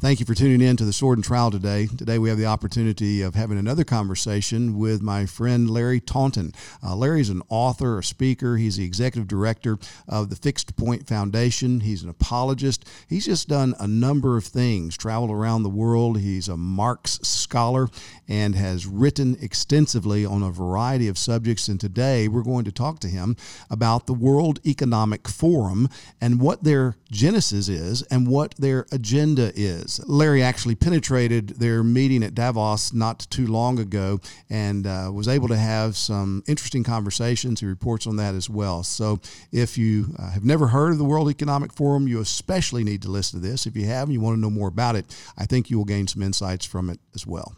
[0.00, 1.88] Thank you for tuning in to the Sword and Trowel today.
[1.88, 6.52] Today we have the opportunity of having another conversation with my friend Larry Taunton.
[6.80, 8.58] Uh, Larry's an author, a speaker.
[8.58, 9.76] He's the executive director
[10.06, 11.80] of the Fixed Point Foundation.
[11.80, 12.88] He's an apologist.
[13.08, 16.20] He's just done a number of things, traveled around the world.
[16.20, 17.88] He's a Marx scholar
[18.28, 21.66] and has written extensively on a variety of subjects.
[21.66, 23.34] And today we're going to talk to him
[23.68, 25.88] about the World Economic Forum
[26.20, 29.87] and what their genesis is and what their agenda is.
[30.06, 34.20] Larry actually penetrated their meeting at Davos not too long ago
[34.50, 37.60] and uh, was able to have some interesting conversations.
[37.60, 38.82] He reports on that as well.
[38.82, 39.20] So
[39.52, 43.10] if you uh, have never heard of the World Economic Forum, you especially need to
[43.10, 43.66] listen to this.
[43.66, 45.06] If you have and you want to know more about it,
[45.36, 47.56] I think you will gain some insights from it as well.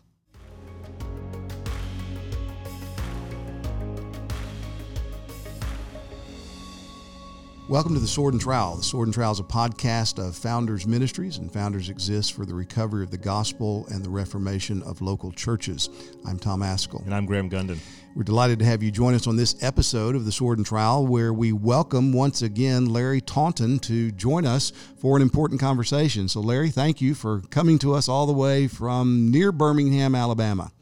[7.71, 8.79] Welcome to the Sword and Trowel.
[8.79, 12.53] The Sword and Trowel is a podcast of Founders Ministries, and Founders exists for the
[12.53, 15.89] recovery of the gospel and the reformation of local churches.
[16.27, 17.05] I'm Tom Ascol.
[17.05, 17.79] And I'm Graham Gunden.
[18.17, 21.07] We're delighted to have you join us on this episode of the Sword and Trowel,
[21.07, 26.27] where we welcome once again Larry Taunton to join us for an important conversation.
[26.27, 30.73] So, Larry, thank you for coming to us all the way from near Birmingham, Alabama.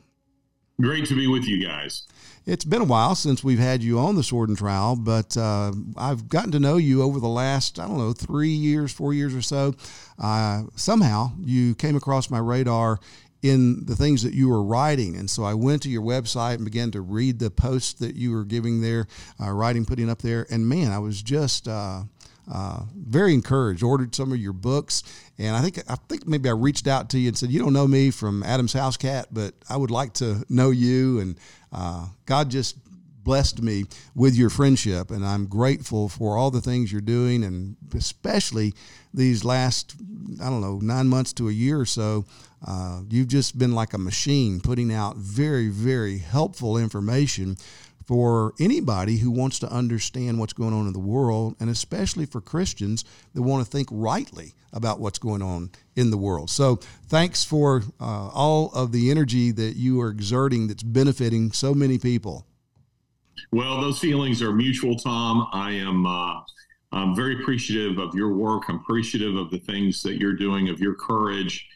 [0.81, 2.05] Great to be with you guys.
[2.49, 5.71] It's been a while since we've had you on the Sword and Trowel, but uh,
[5.99, 9.35] I've gotten to know you over the last, I don't know, three years, four years
[9.35, 9.75] or so.
[10.19, 13.01] Uh, somehow you came across my radar
[13.43, 15.15] in the things that you were writing.
[15.17, 18.33] And so I went to your website and began to read the posts that you
[18.33, 20.47] were giving there, uh, writing, putting up there.
[20.51, 21.69] And man, I was just.
[21.69, 22.05] Uh,
[22.51, 23.83] uh, very encouraged.
[23.83, 25.03] Ordered some of your books,
[25.39, 27.73] and I think I think maybe I reached out to you and said, "You don't
[27.73, 31.39] know me from Adam's House Cat, but I would like to know you." And
[31.73, 32.77] uh, God just
[33.29, 37.77] blessed me with your friendship, and I'm grateful for all the things you're doing, and
[37.95, 38.73] especially
[39.13, 39.97] these last,
[40.43, 42.25] I don't know, nine months to a year or so.
[42.67, 47.57] Uh, you've just been like a machine putting out very, very helpful information
[48.09, 52.41] for anybody who wants to understand what's going on in the world, and especially for
[52.41, 53.05] Christians
[53.35, 56.49] that want to think rightly about what's going on in the world.
[56.49, 56.77] So,
[57.09, 61.99] thanks for uh, all of the energy that you are exerting that's benefiting so many
[61.99, 62.47] people.
[63.53, 65.47] Well, those feelings are mutual, Tom.
[65.53, 66.07] I am.
[66.07, 66.41] Uh,
[66.93, 68.63] I'm very appreciative of your work.
[68.69, 71.69] I'm appreciative of the things that you're doing, of your courage.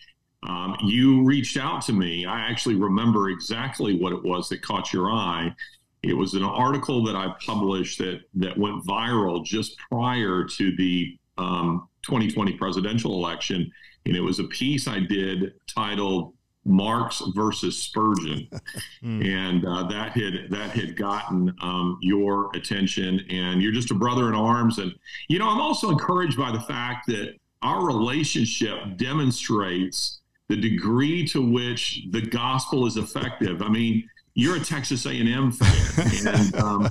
[0.48, 2.24] Um, you reached out to me.
[2.24, 5.54] I actually remember exactly what it was that caught your eye.
[6.02, 11.16] It was an article that I published that that went viral just prior to the
[11.38, 13.70] um, 2020 presidential election,
[14.06, 18.48] and it was a piece I did titled "Marx versus Spurgeon,"
[19.02, 19.24] mm.
[19.24, 23.24] and uh, that had that had gotten um, your attention.
[23.30, 24.92] And you're just a brother in arms, and
[25.28, 31.40] you know I'm also encouraged by the fact that our relationship demonstrates the degree to
[31.40, 33.62] which the gospel is effective.
[33.62, 36.90] I mean you're a Texas A&M fan, and um,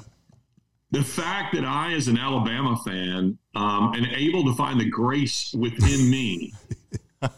[0.91, 5.53] the fact that I, as an Alabama fan, um, am able to find the grace
[5.57, 6.53] within me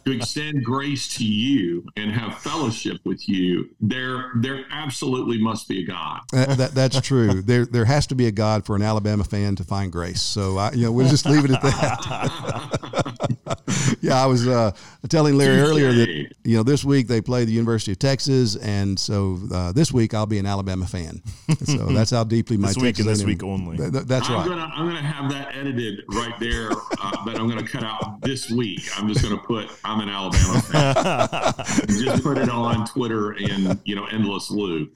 [0.06, 5.84] to extend grace to you and have fellowship with you, there there absolutely must be
[5.84, 6.22] a God.
[6.32, 7.42] That, that, that's true.
[7.42, 10.22] there there has to be a God for an Alabama fan to find grace.
[10.22, 13.60] So I, you know we'll just leave it at that.
[14.02, 14.72] yeah, I was uh,
[15.10, 16.10] telling Larry earlier that
[16.44, 20.14] you know this week they play the University of Texas, and so uh, this week
[20.14, 21.22] I'll be an Alabama fan.
[21.64, 23.78] So that's how deeply my this week and this week only.
[23.78, 24.48] Th- that's I'm right.
[24.48, 27.84] Gonna, I'm going to have that edited right there, uh, but I'm going to cut
[27.84, 28.82] out this week.
[28.98, 31.88] I'm just going to put I'm an Alabama fan.
[31.88, 34.90] just put it on Twitter and you know endless Lou.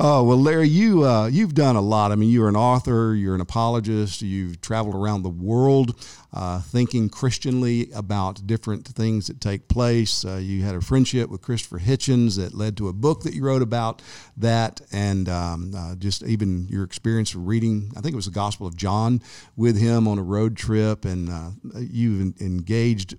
[0.00, 2.12] Oh well, Larry, you uh, you've done a lot.
[2.12, 6.00] I mean, you're an author, you're an apologist, you've traveled around the world,
[6.32, 10.24] uh, thinking Christianly about different things that take place.
[10.24, 13.42] Uh, you had a friendship with Christopher Hitchens that led to a book that you
[13.42, 14.00] wrote about
[14.36, 17.90] that, and um, uh, just even your experience of reading.
[17.96, 19.20] I think it was the Gospel of John
[19.56, 23.16] with him on a road trip, and uh, you've engaged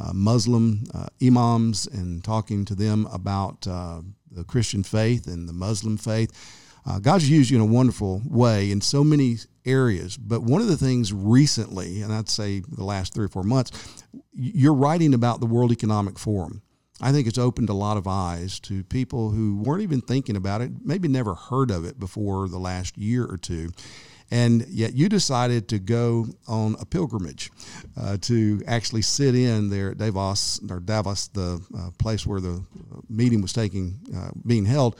[0.00, 0.84] uh, Muslim
[1.22, 3.66] imams and talking to them about
[4.34, 6.30] the Christian faith and the Muslim faith.
[6.84, 10.16] Uh, God's used you in a wonderful way in so many areas.
[10.16, 14.02] But one of the things recently, and I'd say the last three or four months,
[14.32, 16.62] you're writing about the World Economic Forum.
[17.00, 20.60] I think it's opened a lot of eyes to people who weren't even thinking about
[20.60, 23.70] it, maybe never heard of it before the last year or two.
[24.32, 27.50] And yet you decided to go on a pilgrimage
[28.00, 32.54] uh, to actually sit in there at Davos, or Davos, the uh, place where the
[32.54, 34.98] uh, meeting was taking, uh, being held.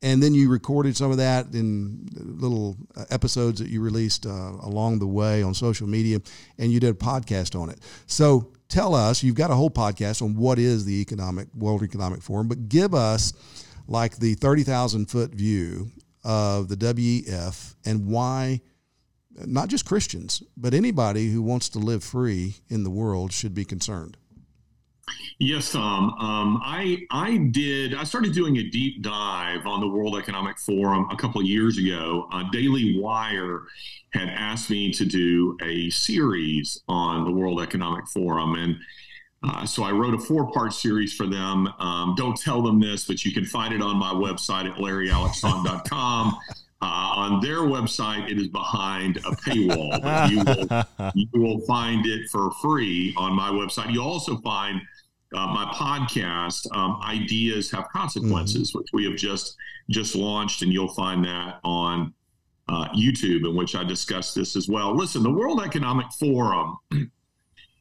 [0.00, 4.30] And then you recorded some of that in little uh, episodes that you released uh,
[4.62, 6.22] along the way on social media,
[6.58, 7.80] and you did a podcast on it.
[8.06, 9.22] So tell us.
[9.22, 12.94] You've got a whole podcast on what is the economic World Economic Forum, but give
[12.94, 13.34] us
[13.88, 15.90] like the thirty thousand foot view
[16.24, 18.62] of the WEF and why
[19.34, 23.64] not just Christians, but anybody who wants to live free in the world should be
[23.64, 24.16] concerned.
[25.38, 26.10] Yes, Tom.
[26.20, 27.94] Um, I I did.
[27.94, 31.78] I started doing a deep dive on the World Economic Forum a couple of years
[31.78, 32.28] ago.
[32.32, 33.62] Uh, Daily Wire
[34.12, 38.76] had asked me to do a series on the World Economic Forum, and
[39.42, 41.68] uh, so I wrote a four-part series for them.
[41.78, 46.38] Um, don't tell them this, but you can find it on my website at larryalextaunton.com.
[46.82, 50.00] Uh, on their website, it is behind a paywall.
[50.00, 53.92] But you will, you will find it for free on my website.
[53.92, 54.80] You also find
[55.34, 58.78] uh, my podcast, um, "Ideas Have Consequences," mm-hmm.
[58.78, 59.56] which we have just
[59.90, 62.14] just launched, and you'll find that on
[62.68, 64.96] uh, YouTube, in which I discuss this as well.
[64.96, 66.78] Listen, the World Economic Forum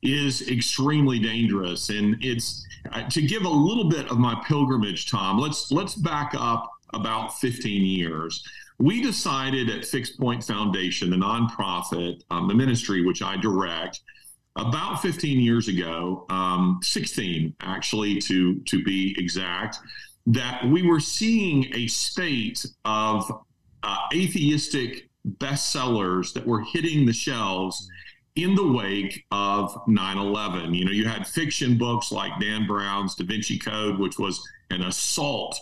[0.01, 5.38] is extremely dangerous, and it's uh, to give a little bit of my pilgrimage, Tom.
[5.38, 8.44] Let's let's back up about 15 years.
[8.79, 13.99] We decided at Fixed Point Foundation, the nonprofit, um, the ministry which I direct,
[14.55, 19.79] about 15 years ago, um, 16 actually to to be exact,
[20.27, 23.29] that we were seeing a state of
[23.83, 27.89] uh, atheistic bestsellers that were hitting the shelves
[28.35, 33.25] in the wake of 9-11 you know you had fiction books like dan brown's da
[33.25, 35.59] vinci code which was an assault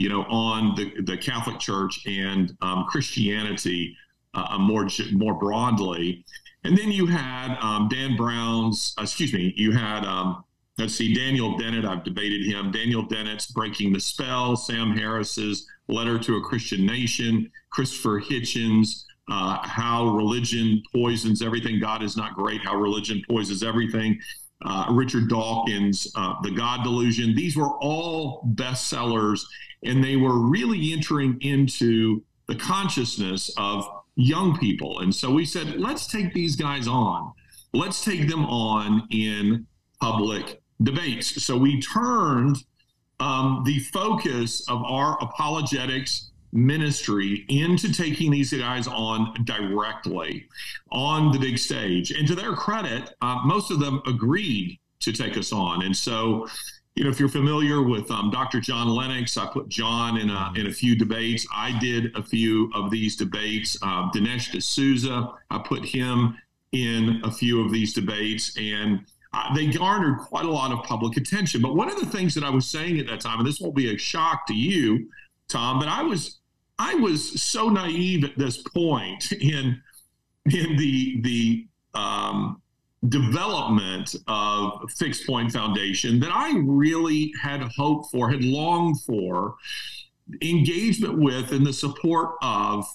[0.00, 3.96] you know on the, the catholic church and um, christianity
[4.34, 6.24] uh, more more broadly
[6.64, 10.42] and then you had um, dan brown's uh, excuse me you had um,
[10.78, 16.18] let's see daniel dennett i've debated him daniel dennett's breaking the spell sam harris's letter
[16.18, 21.78] to a christian nation christopher hitchens uh, how religion poisons everything.
[21.78, 22.62] God is not great.
[22.64, 24.18] How religion poisons everything.
[24.62, 27.34] Uh, Richard Dawkins, uh, The God Delusion.
[27.34, 29.40] These were all bestsellers,
[29.84, 35.00] and they were really entering into the consciousness of young people.
[35.00, 37.32] And so we said, let's take these guys on.
[37.72, 39.66] Let's take them on in
[40.00, 41.42] public debates.
[41.42, 42.56] So we turned
[43.20, 50.48] um, the focus of our apologetics ministry into taking these guys on directly
[50.90, 52.10] on the big stage.
[52.10, 55.82] And to their credit, uh, most of them agreed to take us on.
[55.82, 56.46] And so,
[56.94, 58.60] you know, if you're familiar with um, Dr.
[58.60, 61.46] John Lennox, I put John in a, in a few debates.
[61.54, 63.76] I did a few of these debates.
[63.82, 66.36] Uh, Dinesh D'Souza, I put him
[66.72, 68.56] in a few of these debates.
[68.58, 71.62] And uh, they garnered quite a lot of public attention.
[71.62, 73.76] But one of the things that I was saying at that time, and this won't
[73.76, 75.08] be a shock to you,
[75.48, 76.39] Tom, but I was
[76.80, 79.82] I was so naive at this point in
[80.46, 82.62] in the the um,
[83.06, 89.56] development of Fixed Point Foundation that I really had hoped for, had longed for
[90.40, 92.86] engagement with, and the support of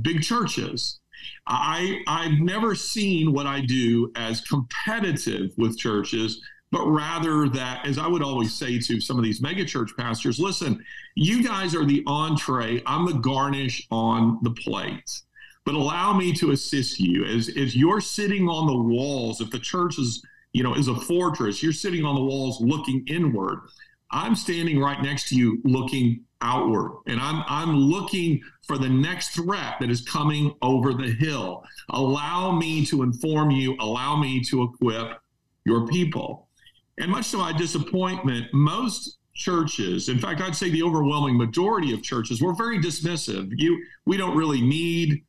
[0.00, 1.00] big churches.
[1.46, 6.40] I I've never seen what I do as competitive with churches
[6.72, 10.84] but rather that, as I would always say to some of these megachurch pastors, listen,
[11.14, 15.22] you guys are the entree, I'm the garnish on the plate.
[15.64, 19.40] But allow me to assist you as, as you're sitting on the walls.
[19.40, 20.22] If the church is,
[20.52, 23.60] you know, is a fortress, you're sitting on the walls looking inward.
[24.10, 29.30] I'm standing right next to you looking outward and I'm I'm looking for the next
[29.30, 31.64] threat that is coming over the hill.
[31.90, 35.18] Allow me to inform you, allow me to equip
[35.64, 36.45] your people.
[36.98, 42.02] And much to my disappointment, most churches, in fact, I'd say the overwhelming majority of
[42.02, 43.50] churches, were very dismissive.
[43.54, 45.22] You, we don't really need,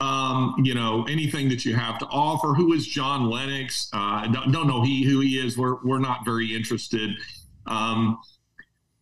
[0.00, 2.54] um, you know, anything that you have to offer.
[2.54, 3.90] Who is John Lennox?
[3.92, 5.58] Uh, don't, don't, know he who he is.
[5.58, 7.10] We're we're not very interested.
[7.66, 8.18] Um,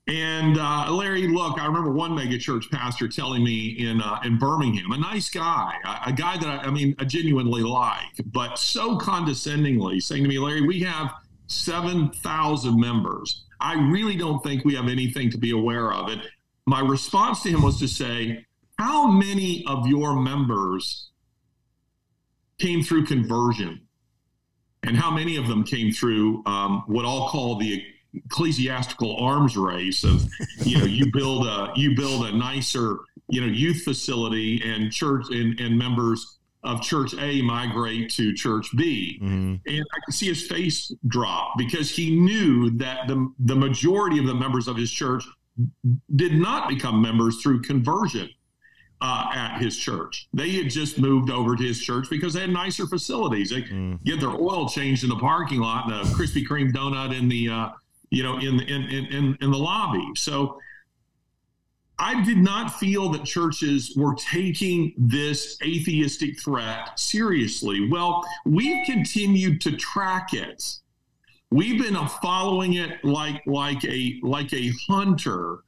[0.09, 4.93] and uh, Larry, look, I remember one megachurch pastor telling me in uh, in Birmingham,
[4.93, 8.97] a nice guy, a, a guy that I, I mean, I genuinely like, but so
[8.97, 11.13] condescendingly saying to me, Larry, we have
[11.49, 13.45] 7,000 members.
[13.61, 16.09] I really don't think we have anything to be aware of.
[16.09, 16.23] And
[16.67, 18.47] my response to him was to say,
[18.79, 21.11] How many of your members
[22.59, 23.81] came through conversion?
[24.85, 27.83] And how many of them came through um, what I'll call the
[28.15, 30.27] ecclesiastical arms race of
[30.63, 32.97] you know you build a you build a nicer
[33.29, 38.69] you know youth facility and church and, and members of church A migrate to church
[38.77, 39.19] B.
[39.23, 39.57] Mm-hmm.
[39.67, 44.27] And I could see his face drop because he knew that the, the majority of
[44.27, 45.25] the members of his church
[46.17, 48.29] did not become members through conversion.
[49.01, 50.29] uh, at his church.
[50.35, 53.51] They had just moved over to his church because they had nicer facilities.
[53.51, 54.03] They mm.
[54.05, 57.49] get their oil changed in the parking lot and a Krispy Kreme donut in the
[57.49, 57.69] uh,
[58.11, 60.05] you know in, in in in the lobby.
[60.17, 60.59] So
[62.01, 67.89] I did not feel that churches were taking this atheistic threat seriously.
[67.89, 70.79] Well, we've continued to track it
[71.51, 75.61] we've been following it like like a like a hunter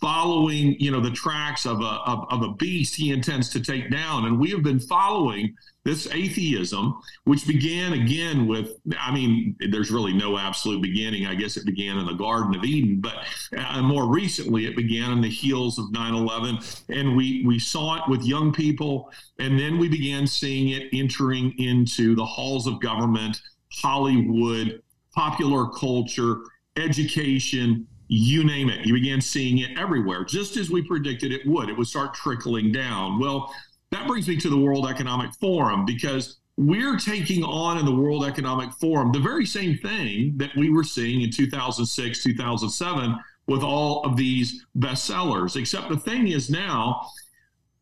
[0.00, 3.90] following you know the tracks of a of, of, a beast he intends to take
[3.90, 4.26] down.
[4.26, 10.12] And we have been following this atheism which began again with i mean there's really
[10.12, 11.26] no absolute beginning.
[11.26, 13.26] I guess it began in the garden of eden but
[13.56, 18.02] uh, more recently it began in the heels of 9-11 and we we saw it
[18.08, 23.40] with young people and then we began seeing it entering into the halls of government
[23.70, 24.80] hollywood
[25.14, 26.40] popular culture,
[26.76, 28.86] education, you name it.
[28.86, 31.68] You began seeing it everywhere, just as we predicted it would.
[31.68, 33.18] It would start trickling down.
[33.18, 33.52] Well,
[33.90, 38.24] that brings me to the World Economic Forum because we're taking on in the World
[38.24, 44.04] Economic Forum the very same thing that we were seeing in 2006, 2007 with all
[44.04, 45.56] of these bestsellers.
[45.56, 47.08] Except the thing is now,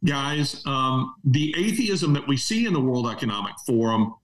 [0.04, 4.14] guys, um, the atheism that we see in the World Economic Forum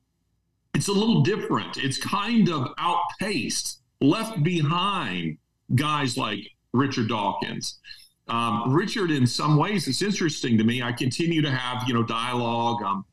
[0.75, 1.77] it's a little different.
[1.77, 5.39] It's kind of outpaced, left behind
[5.75, 6.41] guys like
[6.73, 7.79] Richard Dawkins.
[8.29, 10.83] Um, Richard, in some ways, it's interesting to me.
[10.83, 13.05] I continue to have, you know, dialogue, um,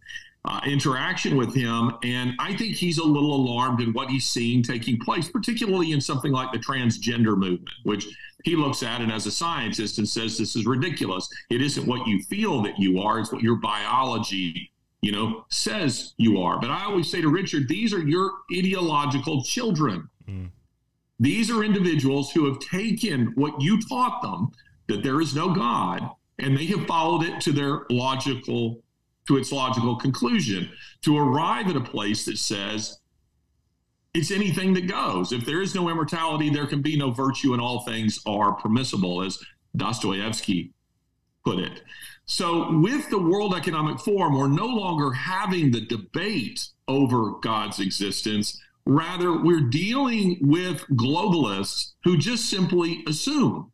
[0.47, 4.61] uh, interaction with him, and I think he's a little alarmed in what he's seeing
[4.61, 8.05] taking place, particularly in something like the transgender movement, which
[8.43, 11.27] he looks at it as a scientist and says this is ridiculous.
[11.49, 14.71] It isn't what you feel that you are; it's what your biology
[15.05, 16.59] you know, says you are.
[16.59, 20.09] But I always say to Richard, these are your ideological children.
[20.27, 20.49] Mm.
[21.19, 24.51] These are individuals who have taken what you taught them
[24.87, 26.09] that there is no God,
[26.39, 28.81] and they have followed it to their logical
[29.27, 30.69] to its logical conclusion
[31.03, 32.97] to arrive at a place that says
[34.15, 35.31] it's anything that goes.
[35.31, 39.21] If there is no immortality, there can be no virtue, and all things are permissible,
[39.21, 39.37] as
[39.75, 40.73] Dostoevsky
[41.43, 41.83] put it.
[42.25, 48.59] So, with the World Economic Forum, we're no longer having the debate over God's existence.
[48.87, 53.71] Rather, we're dealing with globalists who just simply assume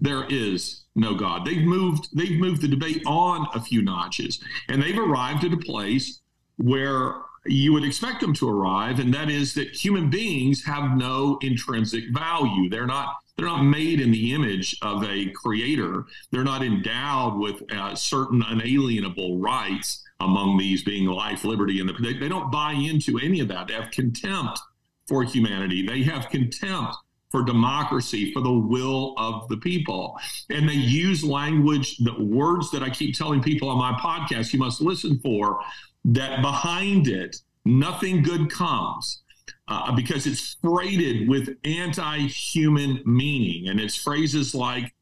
[0.00, 1.44] there is no God.
[1.44, 5.58] They've moved, they've moved the debate on a few notches, and they've arrived at a
[5.58, 6.22] place
[6.56, 11.38] where you would expect them to arrive, and that is that human beings have no
[11.42, 12.68] intrinsic value.
[12.68, 16.04] They're not they're not made in the image of a creator.
[16.30, 21.94] They're not endowed with uh, certain unalienable rights, among these being life, liberty, and the,
[21.94, 23.68] they, they don't buy into any of that.
[23.68, 24.60] They have contempt
[25.06, 25.86] for humanity.
[25.86, 26.96] They have contempt
[27.30, 30.18] for democracy, for the will of the people.
[30.50, 34.58] And they use language, the words that I keep telling people on my podcast you
[34.58, 35.60] must listen for,
[36.04, 39.22] that behind it, nothing good comes
[39.68, 43.68] uh, because it's freighted with anti human meaning.
[43.68, 44.92] And it's phrases like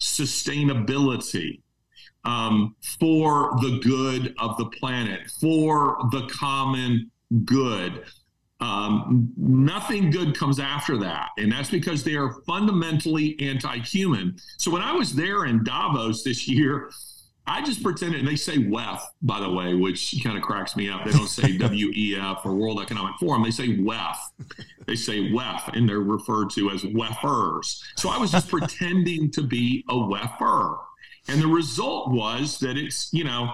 [0.00, 1.60] sustainability,
[2.24, 7.10] um, for the good of the planet, for the common
[7.44, 8.04] good.
[8.60, 11.30] Um, nothing good comes after that.
[11.38, 14.36] And that's because they are fundamentally anti human.
[14.58, 16.90] So when I was there in Davos this year,
[17.46, 20.88] I just pretended, and they say WEF, by the way, which kind of cracks me
[20.88, 21.04] up.
[21.04, 23.42] They don't say WEF or World Economic Forum.
[23.42, 24.16] They say WEF.
[24.86, 27.82] They say WEF, and they're referred to as WEFers.
[27.96, 30.78] So I was just pretending to be a WEFer.
[31.28, 33.52] And the result was that it's, you know,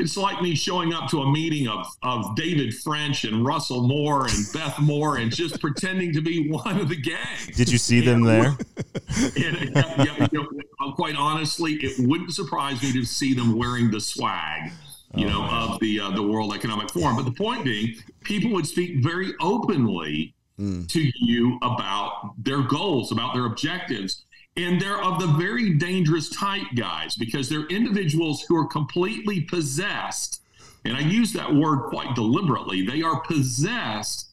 [0.00, 4.26] it's like me showing up to a meeting of, of David French and Russell Moore
[4.26, 7.16] and Beth Moore and just pretending to be one of the gang.
[7.54, 8.56] Did you see them there?
[9.08, 13.90] and, yeah, yeah, you know, quite honestly, it wouldn't surprise me to see them wearing
[13.90, 14.72] the swag,
[15.14, 15.52] you oh, know, man.
[15.52, 17.16] of the uh, the World Economic Forum.
[17.16, 20.88] But the point being, people would speak very openly mm.
[20.88, 24.24] to you about their goals, about their objectives
[24.60, 30.42] and they're of the very dangerous type, guys, because they're individuals who are completely possessed.
[30.84, 32.86] And I use that word quite deliberately.
[32.86, 34.30] They are possessed,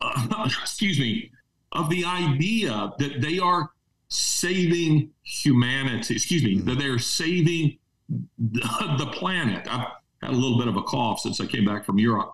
[0.00, 1.32] uh, excuse me,
[1.72, 3.70] of the idea that they are
[4.08, 7.78] saving humanity, excuse me, that they're saving
[8.38, 9.66] the, planet.
[9.68, 9.88] I've
[10.22, 12.32] had a little bit of a cough since I came back from Europe,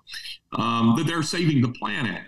[0.52, 2.22] um, that they're saving the planet.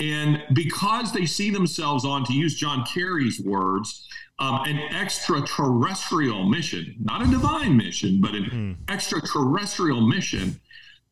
[0.00, 4.06] And because they see themselves on, to use John Kerry's words,
[4.38, 8.92] um, an extraterrestrial mission, not a divine mission, but an mm.
[8.92, 10.60] extraterrestrial mission.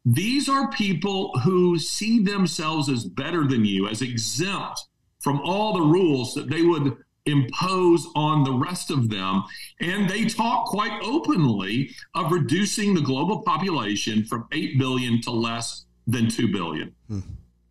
[0.04, 4.84] These are people who see themselves as better than you, as exempt
[5.20, 9.42] from all the rules that they would impose on the rest of them.
[9.80, 15.86] And they talk quite openly of reducing the global population from 8 billion to less
[16.06, 16.94] than 2 billion.
[17.08, 17.20] Hmm.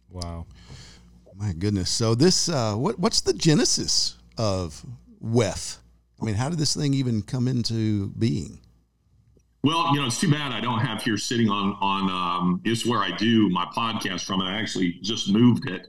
[0.10, 0.48] Wow.
[1.36, 1.90] My goodness.
[1.90, 4.86] So this uh, what what's the genesis of
[5.24, 5.78] WEF?
[6.22, 8.60] I mean, how did this thing even come into being?
[9.64, 12.86] Well, you know, it's too bad I don't have here sitting on on um, is
[12.86, 15.88] where I do my podcast from, and I actually just moved it.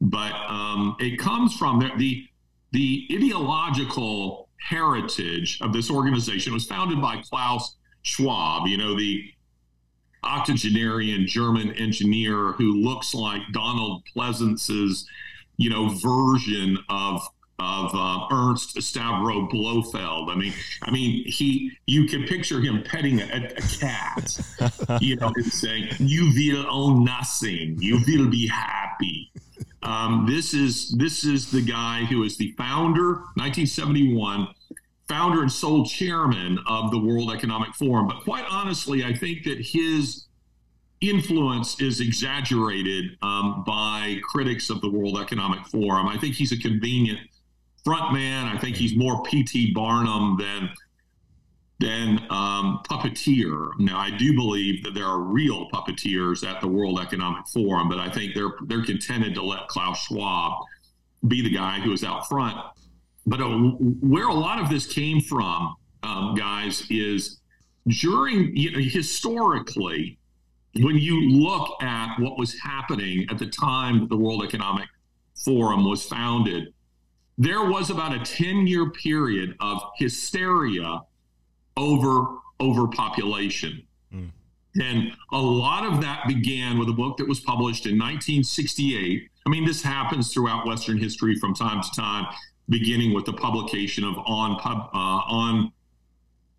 [0.00, 2.26] But um, it comes from the, the
[2.72, 8.66] the ideological heritage of this organization was founded by Klaus Schwab.
[8.66, 9.24] You know, the
[10.22, 15.08] octogenarian German engineer who looks like Donald Pleasence's,
[15.56, 17.22] you know, version of
[17.58, 20.30] of uh, Ernst Stavro Blofeld.
[20.30, 24.40] I mean, I mean, he you can picture him petting a, a cat,
[25.00, 27.76] you know, and saying, "You will own nothing.
[27.80, 29.30] You will be happy."
[29.82, 34.48] Um, this is this is the guy who is the founder, 1971,
[35.08, 38.08] founder and sole chairman of the World Economic Forum.
[38.08, 40.26] But quite honestly, I think that his
[41.00, 46.08] influence is exaggerated um, by critics of the World Economic Forum.
[46.08, 47.20] I think he's a convenient
[47.84, 48.46] front man.
[48.46, 49.72] I think he's more P.T.
[49.74, 50.70] Barnum than
[51.80, 53.70] than um, puppeteer.
[53.78, 57.98] Now, I do believe that there are real puppeteers at the World Economic Forum, but
[57.98, 60.64] I think they're they're contented to let Klaus Schwab
[61.26, 62.56] be the guy who is out front.
[63.26, 67.40] But uh, where a lot of this came from, um, guys, is
[67.88, 70.18] during you know, historically,
[70.76, 74.88] when you look at what was happening at the time the World Economic
[75.44, 76.73] Forum was founded,
[77.38, 81.00] there was about a 10 year period of hysteria
[81.76, 83.82] over overpopulation.
[84.12, 84.30] Mm.
[84.80, 89.28] And a lot of that began with a book that was published in 1968.
[89.46, 92.26] I mean, this happens throughout Western history from time to time,
[92.68, 95.72] beginning with the publication of On, uh, on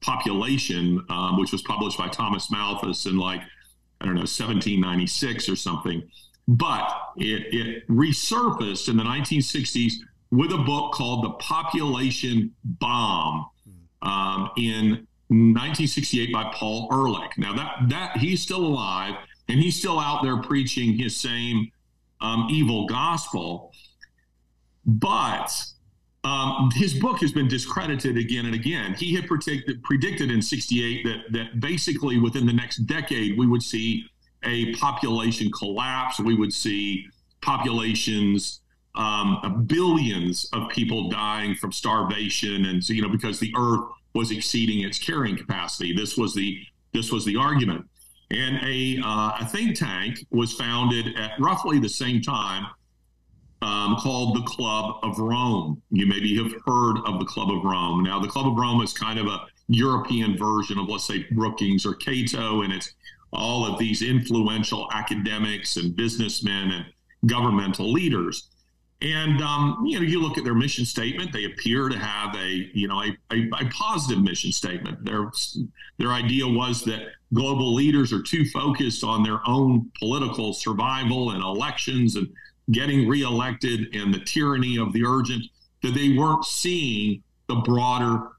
[0.02, 3.42] Population, um, which was published by Thomas Malthus in like,
[4.00, 6.04] I don't know, 1796 or something.
[6.48, 9.94] But it, it resurfaced in the 1960s
[10.36, 13.50] with a book called The Population Bomb
[14.02, 17.38] um, in 1968 by Paul Ehrlich.
[17.38, 19.16] Now that that he's still alive
[19.48, 21.72] and he's still out there preaching his same
[22.22, 23.72] um, evil gospel,
[24.86, 25.52] but
[26.24, 28.96] um, his book has been discredited again and again.
[28.96, 33.62] He had predicted, predicted in 68 that, that basically within the next decade, we would
[33.62, 34.06] see
[34.44, 36.20] a population collapse.
[36.20, 37.06] We would see
[37.42, 38.62] populations
[38.98, 43.82] um, billions of people dying from starvation, and so you know because the Earth
[44.14, 45.94] was exceeding its carrying capacity.
[45.94, 46.60] This was the
[46.94, 47.86] this was the argument,
[48.32, 52.68] and a uh, a think tank was founded at roughly the same time.
[53.62, 55.82] Um, called the Club of Rome.
[55.90, 58.04] You maybe have heard of the Club of Rome.
[58.04, 61.84] Now, the Club of Rome is kind of a European version of, let's say, Brookings
[61.84, 62.94] or Cato, and it's
[63.34, 66.86] all of these influential academics and businessmen and
[67.26, 68.50] governmental leaders.
[69.02, 72.70] And um, you know, you look at their mission statement; they appear to have a
[72.74, 75.04] you know a, a, a, positive mission statement.
[75.04, 75.32] Their
[75.98, 81.44] their idea was that global leaders are too focused on their own political survival and
[81.44, 82.32] elections and
[82.72, 85.44] getting reelected and the tyranny of the urgent
[85.84, 88.30] that they weren't seeing the broader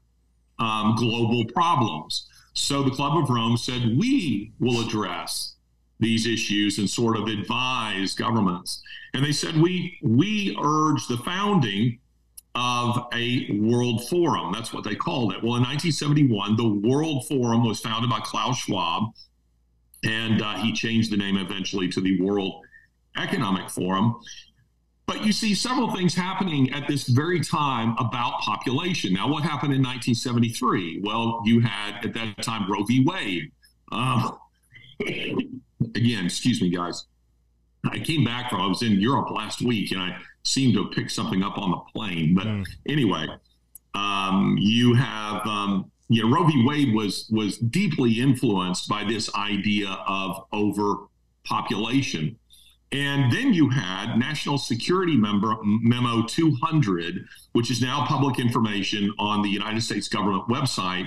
[0.57, 2.27] um, global problems.
[2.53, 5.53] So the Club of Rome said, "We will address
[5.99, 8.81] these issues and sort of advise governments."
[9.13, 11.99] And they said, we, we urge the founding
[12.53, 14.51] of a world forum.
[14.53, 15.37] That's what they called it.
[15.37, 19.11] Well, in 1971, the World Forum was founded by Klaus Schwab,
[20.03, 22.63] and uh, he changed the name eventually to the World
[23.15, 24.19] Economic Forum.
[25.05, 29.13] But you see several things happening at this very time about population.
[29.13, 31.01] Now, what happened in 1973?
[31.03, 33.05] Well, you had at that time Roe v.
[33.05, 33.51] Wade.
[33.91, 34.37] Um,
[35.95, 37.05] again, excuse me, guys.
[37.89, 40.91] I came back from, I was in Europe last week and I seemed to have
[40.91, 42.35] picked something up on the plane.
[42.35, 42.65] But mm.
[42.87, 43.27] anyway,
[43.93, 46.65] um, you have, um, you know, Roe v.
[46.65, 52.37] Wade was, was deeply influenced by this idea of overpopulation.
[52.93, 59.41] And then you had National Security Member, Memo 200, which is now public information on
[59.41, 61.05] the United States government website.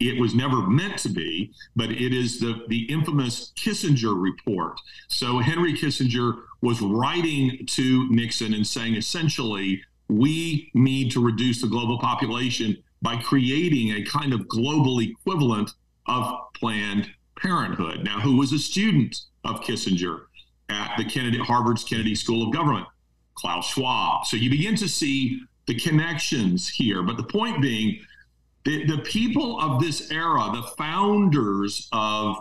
[0.00, 4.80] It was never meant to be, but it is the, the infamous Kissinger report.
[5.08, 11.68] So Henry Kissinger was writing to Nixon and saying essentially, we need to reduce the
[11.68, 15.70] global population by creating a kind of global equivalent
[16.06, 18.02] of Planned Parenthood.
[18.02, 20.22] Now, who was a student of Kissinger
[20.68, 22.86] at the Kennedy Harvard's Kennedy School of Government?
[23.34, 24.26] Klaus Schwab.
[24.26, 27.02] So you begin to see the connections here.
[27.02, 28.00] But the point being,
[28.70, 32.36] the, the people of this era, the founders of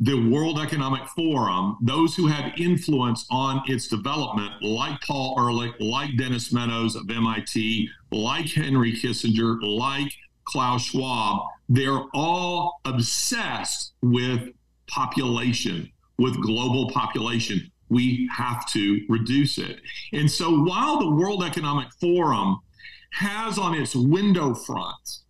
[0.00, 6.14] the World Economic Forum, those who had influence on its development, like Paul Ehrlich, like
[6.18, 10.12] Dennis Meadows of MIT, like Henry Kissinger, like
[10.44, 14.50] Klaus Schwab, they're all obsessed with
[14.88, 17.72] population, with global population.
[17.88, 19.80] We have to reduce it.
[20.12, 22.60] And so while the World Economic Forum
[23.12, 25.20] has on its window front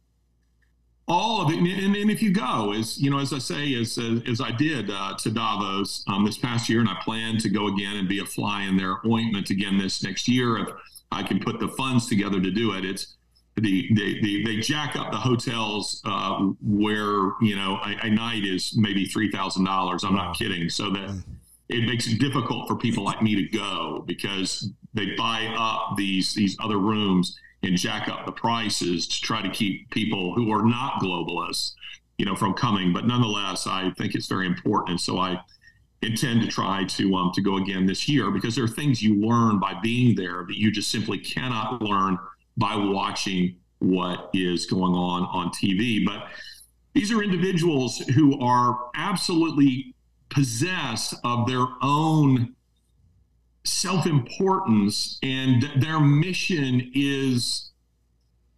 [1.08, 1.58] all of it.
[1.58, 4.90] And, and, if you go, as you know, as I say, as as I did
[4.90, 8.18] uh, to Davos um, this past year, and I plan to go again and be
[8.20, 10.68] a fly in their ointment again this next year if
[11.12, 12.84] I can put the funds together to do it.
[12.84, 13.14] It's
[13.56, 18.44] the they, they, they jack up the hotels uh, where you know a, a, night
[18.44, 20.04] is maybe three thousand dollars.
[20.04, 20.68] I'm not kidding.
[20.68, 21.22] So that mm.
[21.68, 26.34] it makes it difficult for people like me to go because they buy up these
[26.34, 30.64] these other rooms and jack up the prices to try to keep people who are
[30.64, 31.72] not globalists,
[32.18, 32.92] you know, from coming.
[32.92, 35.40] But nonetheless, I think it's very important, and so I
[36.02, 39.20] intend to try to um, to go again this year because there are things you
[39.20, 42.18] learn by being there that you just simply cannot learn
[42.56, 46.04] by watching what is going on on TV.
[46.04, 46.28] But
[46.94, 49.94] these are individuals who are absolutely
[50.30, 52.55] possessed of their own
[53.66, 57.72] self-importance and their mission is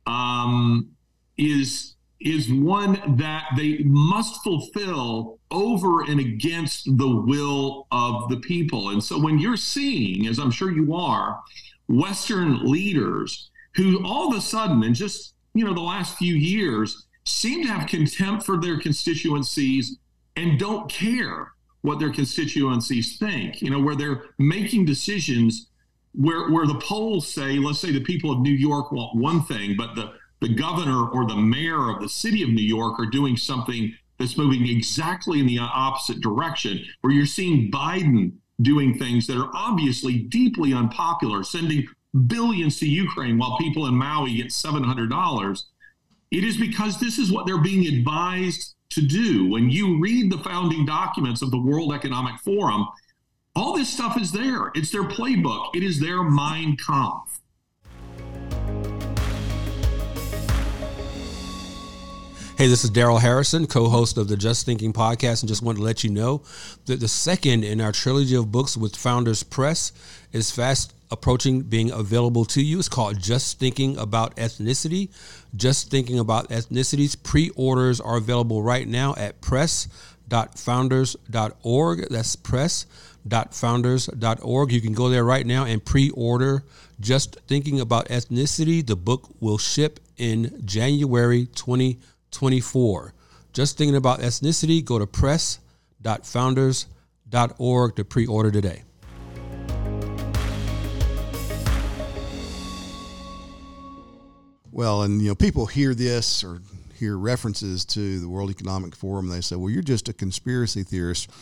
[0.07, 0.91] um,
[1.37, 8.91] is is one that they must fulfill over and against the will of the people.
[8.91, 11.41] And so when you're seeing, as I'm sure you are,
[11.89, 17.07] Western leaders who all of a sudden, in just you know the last few years,
[17.25, 19.99] seem to have contempt for their constituencies
[20.37, 25.69] and don't care what their constituencies think, you know, where they're making decisions
[26.15, 29.77] where where the polls say, let's say the people of New York want one thing,
[29.77, 33.37] but the the governor or the mayor of the city of New York are doing
[33.37, 39.37] something that's moving exactly in the opposite direction, where you're seeing Biden doing things that
[39.37, 41.87] are obviously deeply unpopular, sending
[42.27, 45.65] billions to Ukraine while people in Maui get $700.
[46.31, 49.49] It is because this is what they're being advised to do.
[49.51, 52.87] When you read the founding documents of the World Economic Forum,
[53.55, 54.71] all this stuff is there.
[54.75, 57.41] It's their playbook, it is their Mein Kampf.
[62.57, 65.79] Hey, this is Daryl Harrison, co host of the Just Thinking podcast, and just wanted
[65.79, 66.43] to let you know
[66.87, 69.93] that the second in our trilogy of books with Founders Press
[70.33, 72.79] is fast approaching being available to you.
[72.79, 75.09] It's called Just Thinking About Ethnicity.
[75.57, 77.17] Just Thinking About Ethnicities.
[77.23, 82.09] Pre orders are available right now at press.founders.org.
[82.11, 84.73] That's press.founders.org.
[84.73, 86.63] You can go there right now and pre order
[87.01, 88.87] Just Thinking About Ethnicity.
[88.87, 93.15] The book will ship in January 2024.
[93.53, 98.83] Just thinking about ethnicity, go to press.founders.org to pre order today.
[104.79, 106.63] Well, and you know, people hear this or
[106.95, 109.27] hear references to the World Economic Forum.
[109.27, 111.33] They say, well, you're just a conspiracy theorist.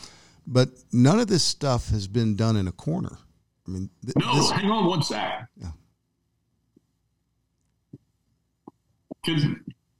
[0.46, 3.18] But none of this stuff has been done in a corner.
[3.68, 5.51] I mean, th- no, this, hang on one sec.
[5.59, 5.72] Yeah.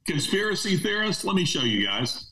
[0.07, 2.31] conspiracy theorists, let me show you guys.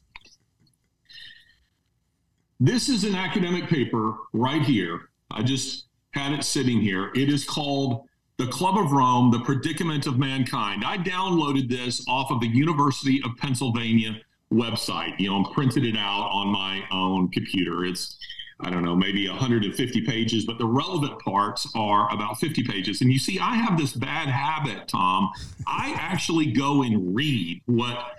[2.59, 5.09] This is an academic paper right here.
[5.29, 7.11] I just had it sitting here.
[7.13, 10.83] It is called The Club of Rome, The Predicament of Mankind.
[10.85, 14.19] I downloaded this off of the University of Pennsylvania
[14.51, 17.85] website, you know, and printed it out on my own computer.
[17.85, 18.17] It's
[18.61, 23.01] I don't know, maybe 150 pages, but the relevant parts are about 50 pages.
[23.01, 25.29] And you see, I have this bad habit, Tom.
[25.67, 28.13] I actually go and read what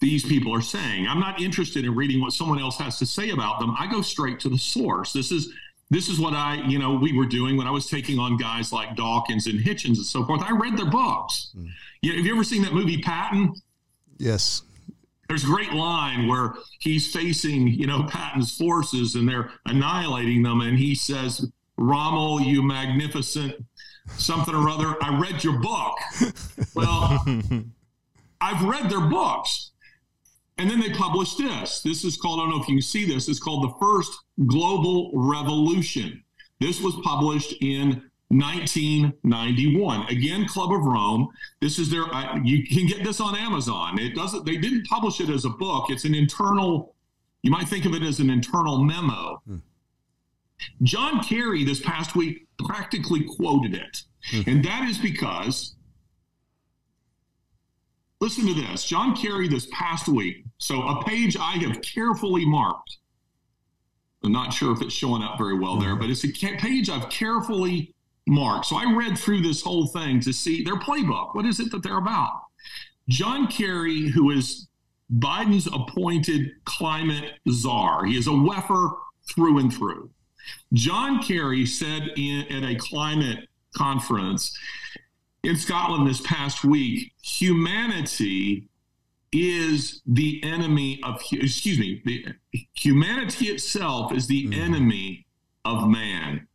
[0.00, 1.08] these people are saying.
[1.08, 3.74] I'm not interested in reading what someone else has to say about them.
[3.78, 5.14] I go straight to the source.
[5.14, 5.50] This is
[5.92, 8.72] this is what I, you know, we were doing when I was taking on guys
[8.72, 10.40] like Dawkins and Hitchens and so forth.
[10.42, 11.52] I read their books.
[11.56, 11.68] Mm.
[12.00, 13.54] You know, have you ever seen that movie Patton?
[14.16, 14.62] Yes.
[15.28, 20.62] There's a great line where he's facing, you know, Patton's forces and they're annihilating them.
[20.62, 23.54] And he says, Rommel, you magnificent
[24.16, 24.96] something or other.
[25.02, 25.94] I read your book.
[26.74, 27.22] Well,
[28.40, 29.71] I've read their books.
[30.58, 31.80] And then they published this.
[31.80, 34.12] This is called, I don't know if you can see this, it's called The First
[34.46, 36.22] Global Revolution.
[36.60, 40.06] This was published in 1991.
[40.08, 41.28] Again, Club of Rome.
[41.60, 42.04] This is their.
[42.14, 43.98] Uh, you can get this on Amazon.
[43.98, 44.46] It doesn't.
[44.46, 45.90] They didn't publish it as a book.
[45.90, 46.94] It's an internal.
[47.42, 49.42] You might think of it as an internal memo.
[49.46, 49.56] Hmm.
[50.82, 54.42] John Kerry this past week practically quoted it, hmm.
[54.46, 55.74] and that is because
[58.22, 58.84] Listen to this.
[58.84, 60.44] John Kerry this past week.
[60.58, 62.98] So a page I have carefully marked.
[64.22, 67.10] I'm not sure if it's showing up very well there, but it's a page I've
[67.10, 67.96] carefully
[68.28, 68.66] marked.
[68.66, 71.34] So I read through this whole thing to see their playbook.
[71.34, 72.44] What is it that they're about?
[73.08, 74.68] John Kerry, who is
[75.12, 78.98] Biden's appointed climate czar, he is a weffer
[79.34, 80.10] through and through.
[80.72, 84.56] John Kerry said in, at a climate conference
[85.42, 88.68] in Scotland this past week humanity
[89.32, 92.26] is the enemy of excuse me the
[92.74, 94.60] humanity itself is the mm-hmm.
[94.60, 95.26] enemy
[95.64, 96.46] of man.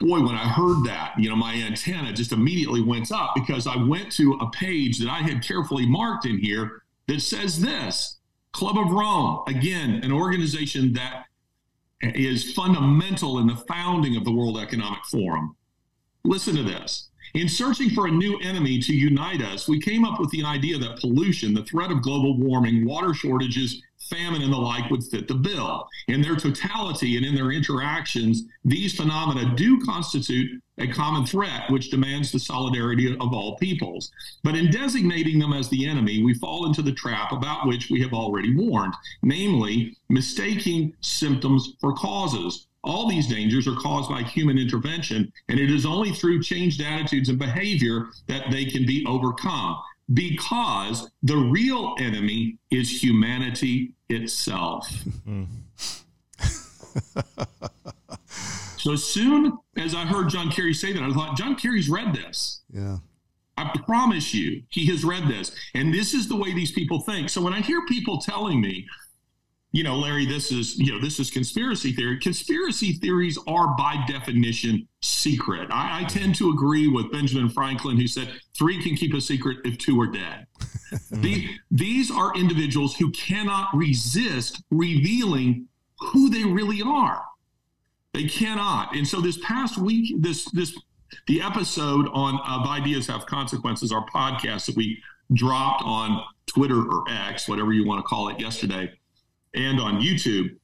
[0.00, 3.76] Boy when i heard that you know my antenna just immediately went up because i
[3.76, 8.18] went to a page that i had carefully marked in here that says this
[8.52, 11.24] club of rome again an organization that
[12.12, 15.56] is fundamental in the founding of the world economic forum.
[16.24, 20.20] Listen to this in searching for a new enemy to unite us, we came up
[20.20, 24.56] with the idea that pollution, the threat of global warming, water shortages, famine, and the
[24.56, 25.88] like would fit the bill.
[26.08, 31.90] In their totality and in their interactions, these phenomena do constitute a common threat which
[31.90, 34.12] demands the solidarity of all peoples.
[34.42, 38.00] But in designating them as the enemy, we fall into the trap about which we
[38.02, 42.66] have already warned, namely mistaking symptoms for causes.
[42.84, 47.28] All these dangers are caused by human intervention, and it is only through changed attitudes
[47.28, 49.78] and behavior that they can be overcome
[50.12, 54.86] because the real enemy is humanity itself.
[58.76, 62.14] so as soon as I heard John Kerry say that, I thought, John Kerry's read
[62.14, 62.60] this.
[62.72, 62.98] Yeah.
[63.56, 65.54] I promise you, he has read this.
[65.74, 67.30] And this is the way these people think.
[67.30, 68.86] So when I hear people telling me,
[69.74, 72.20] you know, Larry, this is, you know, this is conspiracy theory.
[72.20, 75.68] Conspiracy theories are by definition secret.
[75.72, 79.58] I, I, tend to agree with Benjamin Franklin, who said three can keep a secret
[79.64, 80.46] if two are dead.
[81.10, 85.66] the, these are individuals who cannot resist revealing
[85.98, 87.24] who they really are.
[88.12, 88.94] They cannot.
[88.94, 90.78] And so this past week, this, this,
[91.26, 97.10] the episode on of Ideas Have Consequences, our podcast that we dropped on Twitter or
[97.10, 98.92] X, whatever you want to call it yesterday
[99.54, 100.56] and on YouTube.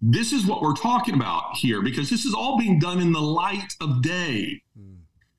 [0.00, 3.20] This is what we're talking about here because this is all being done in the
[3.20, 4.62] light of day.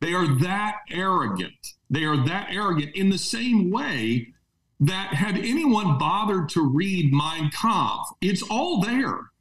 [0.01, 1.73] They are that arrogant.
[1.89, 4.33] They are that arrogant in the same way
[4.79, 9.31] that had anyone bothered to read Mein Kampf, it's all there.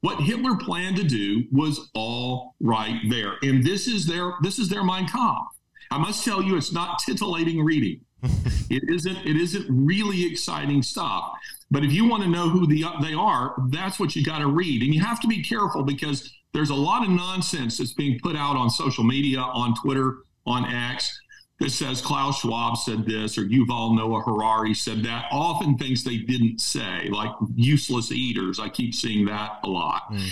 [0.00, 3.34] What Hitler planned to do was all right there.
[3.42, 5.48] And this is their this is their Mein Kampf.
[5.90, 8.00] I must tell you, it's not titillating reading.
[8.70, 11.32] it isn't it isn't really exciting stuff.
[11.70, 14.48] But if you want to know who the, they are, that's what you got to
[14.48, 14.82] read.
[14.82, 18.34] And you have to be careful because there's a lot of nonsense that's being put
[18.34, 21.20] out on social media, on Twitter, on X
[21.60, 25.26] that says Klaus Schwab said this or Yuval Noah Harari said that.
[25.30, 28.58] Often things they didn't say, like useless eaters.
[28.58, 30.10] I keep seeing that a lot.
[30.10, 30.30] Mm.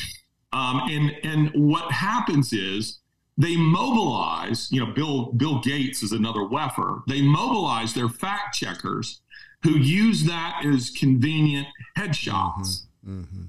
[0.53, 3.01] Um, and and what happens is
[3.39, 4.71] they mobilize.
[4.71, 7.03] You know, Bill Bill Gates is another weffer.
[7.07, 9.23] They mobilize their fact checkers
[9.63, 12.87] who use that as convenient headshots.
[13.07, 13.21] Mm-hmm.
[13.21, 13.43] Mm-hmm.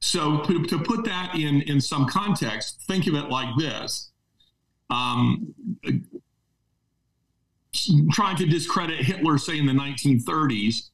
[0.00, 4.10] So to, to, put that in in some context, think of it like this:
[4.90, 5.54] um,
[8.12, 10.90] trying to discredit Hitler, say in the 1930s.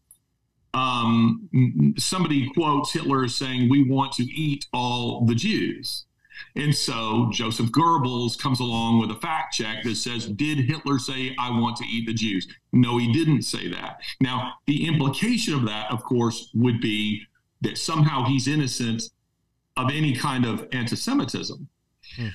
[0.75, 6.07] Um, somebody quotes Hitler as saying, "We want to eat all the Jews."
[6.57, 11.35] And so Joseph Goebbels comes along with a fact check that says, Did Hitler say,
[11.39, 12.47] I want to eat the Jews?
[12.73, 14.01] No, he didn't say that.
[14.21, 17.23] Now, the implication of that, of course, would be
[17.63, 19.03] that somehow he's innocent
[19.77, 21.69] of any kind of anti Semitism.
[22.17, 22.29] Hmm.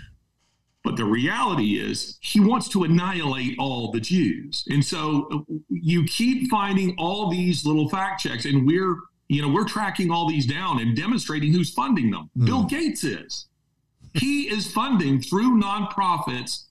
[0.84, 4.63] But the reality is, he wants to annihilate all the Jews.
[4.69, 8.95] And so you keep finding all these little fact checks, and we're
[9.30, 12.30] you know, we're tracking all these down and demonstrating who's funding them.
[12.38, 12.45] Mm.
[12.45, 13.45] Bill Gates is
[14.13, 16.65] he is funding through nonprofits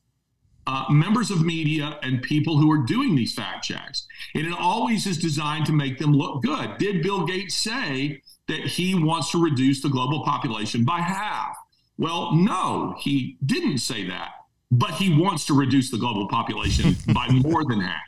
[0.69, 4.07] uh, members of media and people who are doing these fact checks.
[4.35, 6.77] And it always is designed to make them look good.
[6.77, 11.57] Did Bill Gates say that he wants to reduce the global population by half?
[11.97, 14.33] Well, no, he didn't say that,
[14.71, 18.03] but he wants to reduce the global population by more than half.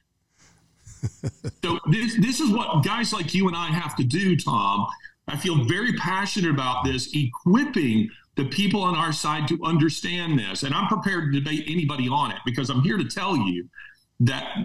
[1.64, 4.87] So this this is what guys like you and I have to do, Tom.
[5.29, 10.62] I feel very passionate about this, equipping the people on our side to understand this.
[10.62, 13.69] And I'm prepared to debate anybody on it because I'm here to tell you
[14.21, 14.57] that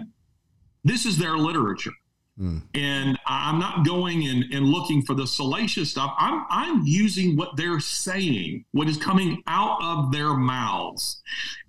[0.84, 1.92] this is their literature.
[2.38, 2.62] Mm.
[2.74, 6.14] And I'm not going and, and looking for the salacious stuff.
[6.18, 11.22] I'm I'm using what they're saying, what is coming out of their mouths.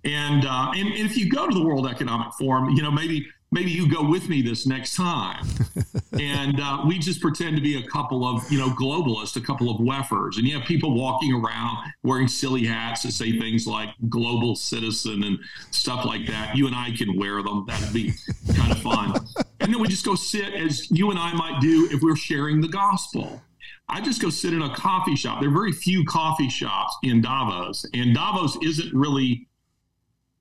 [0.04, 3.26] And uh, and, and if you go to the World Economic Forum, you know maybe
[3.50, 5.46] maybe you go with me this next time.
[6.12, 9.70] and uh, we just pretend to be a couple of, you know, globalists, a couple
[9.70, 10.36] of weffers.
[10.36, 15.24] And you have people walking around wearing silly hats that say things like global citizen
[15.24, 15.38] and
[15.70, 16.56] stuff like that.
[16.56, 17.64] You and I can wear them.
[17.66, 18.12] That'd be
[18.54, 19.14] kind of fun.
[19.60, 22.60] and then we just go sit as you and I might do if we're sharing
[22.60, 23.42] the gospel.
[23.90, 25.40] I just go sit in a coffee shop.
[25.40, 29.48] There are very few coffee shops in Davos, and Davos isn't really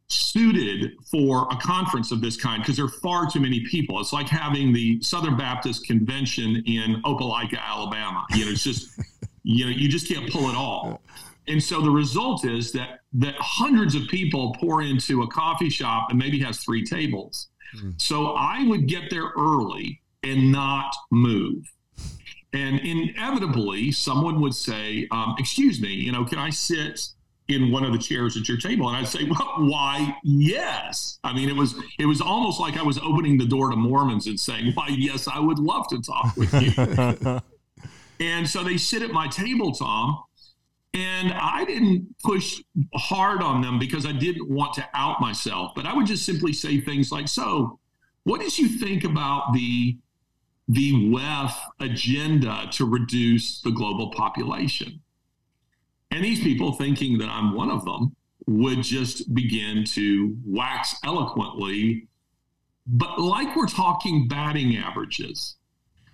[0.10, 4.00] suited for a conference of this kind because there are far too many people.
[4.00, 8.26] It's like having the Southern Baptist Convention in Opelika, Alabama.
[8.32, 9.00] You know, it's just
[9.44, 11.02] you know you just can't pull it all.
[11.50, 16.08] And so the result is that that hundreds of people pour into a coffee shop
[16.10, 17.50] and maybe has three tables.
[17.78, 18.02] Mm.
[18.02, 21.64] So I would get there early and not move.
[22.54, 27.02] And inevitably, someone would say, um, "Excuse me, you know, can I sit
[27.48, 28.88] in one of the chairs at your table.
[28.88, 31.20] And i'd say well why yes.
[31.24, 34.28] I mean it was it was almost like i was opening the door to mormons
[34.28, 37.42] and saying why yes i would love to talk with you.
[38.20, 40.24] And so they sit at my table tom
[40.94, 42.62] and i didn't push
[42.96, 45.74] hard on them because i didn't want to out myself.
[45.76, 47.80] But i would just simply say things like so
[48.24, 49.98] what did you think about the
[50.70, 55.00] the WEF agenda to reduce the global population
[56.18, 58.16] and these people, thinking that I'm one of them,
[58.48, 62.08] would just begin to wax eloquently,
[62.88, 65.58] but like we're talking batting averages.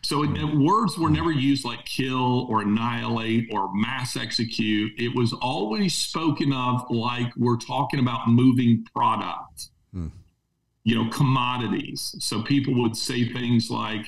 [0.01, 4.91] So it, it, words were never used like kill or annihilate or mass execute.
[4.97, 10.07] It was always spoken of like we're talking about moving product, hmm.
[10.83, 12.13] you know, commodities.
[12.19, 14.05] So people would say things like,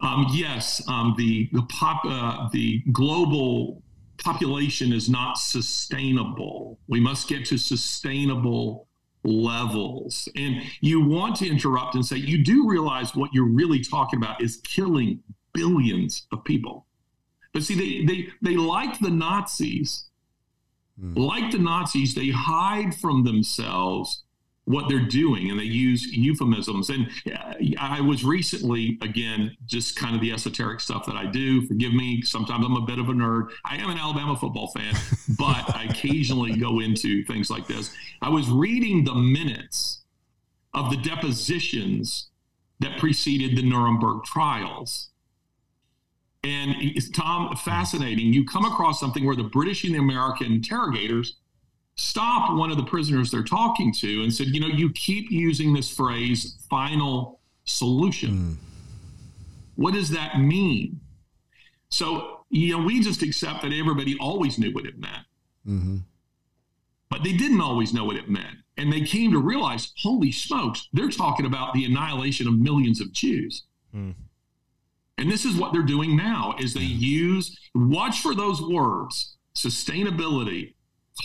[0.00, 3.82] um, "Yes, um, the the pop uh, the global
[4.22, 6.78] population is not sustainable.
[6.88, 8.88] We must get to sustainable
[9.24, 10.28] levels.
[10.36, 14.42] And you want to interrupt and say, you do realize what you're really talking about
[14.42, 15.20] is killing
[15.52, 16.86] billions of people.
[17.52, 20.04] But see, they they they like the Nazis,
[21.02, 21.18] mm.
[21.18, 24.22] like the Nazis, they hide from themselves
[24.70, 26.90] what they're doing and they use euphemisms.
[26.90, 31.66] And uh, I was recently, again, just kind of the esoteric stuff that I do.
[31.66, 32.22] Forgive me.
[32.22, 33.50] Sometimes I'm a bit of a nerd.
[33.64, 34.94] I am an Alabama football fan,
[35.38, 37.92] but I occasionally go into things like this.
[38.22, 40.02] I was reading the minutes
[40.72, 42.28] of the depositions
[42.78, 45.10] that preceded the Nuremberg trials.
[46.42, 48.32] And it's Tom, fascinating.
[48.32, 51.36] You come across something where the British and the American interrogators
[52.00, 55.72] stopped one of the prisoners they're talking to and said, you know, you keep using
[55.72, 58.30] this phrase final solution.
[58.30, 58.56] Mm.
[59.76, 61.00] What does that mean?
[61.90, 65.26] So, you know, we just accept that everybody always knew what it meant.
[65.66, 65.96] Mm-hmm.
[67.10, 68.56] But they didn't always know what it meant.
[68.76, 73.12] And they came to realize, holy smokes, they're talking about the annihilation of millions of
[73.12, 73.64] Jews.
[73.94, 74.14] Mm.
[75.18, 80.74] And this is what they're doing now is they use watch for those words, sustainability,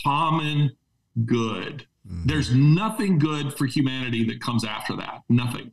[0.04, 0.76] common
[1.24, 1.86] good.
[2.06, 2.26] Mm-hmm.
[2.26, 5.22] There's nothing good for humanity that comes after that.
[5.28, 5.72] Nothing.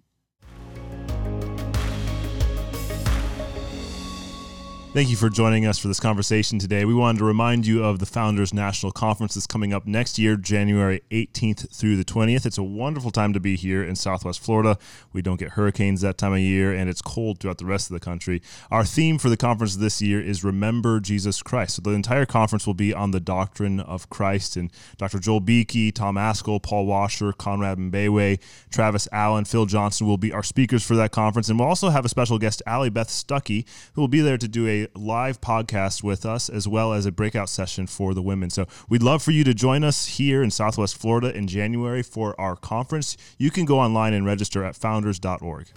[4.93, 6.85] Thank you for joining us for this conversation today.
[6.85, 10.35] We wanted to remind you of the Founders National Conference that's coming up next year,
[10.35, 12.45] January 18th through the 20th.
[12.45, 14.77] It's a wonderful time to be here in Southwest Florida.
[15.11, 17.95] We don't get hurricanes that time of year, and it's cold throughout the rest of
[17.95, 18.43] the country.
[18.69, 21.77] Our theme for the conference this year is Remember Jesus Christ.
[21.77, 25.17] So the entire conference will be on the doctrine of Christ, and Dr.
[25.17, 30.43] Joel Beeke, Tom Ascol, Paul Washer, Conrad Mbewe, Travis Allen, Phil Johnson will be our
[30.43, 34.01] speakers for that conference, and we'll also have a special guest, Allie Beth Stuckey, who
[34.01, 37.49] will be there to do a live podcast with us as well as a breakout
[37.49, 38.49] session for the women.
[38.49, 42.39] So we'd love for you to join us here in Southwest Florida in January for
[42.39, 43.17] our conference.
[43.37, 45.67] You can go online and register at founders.org.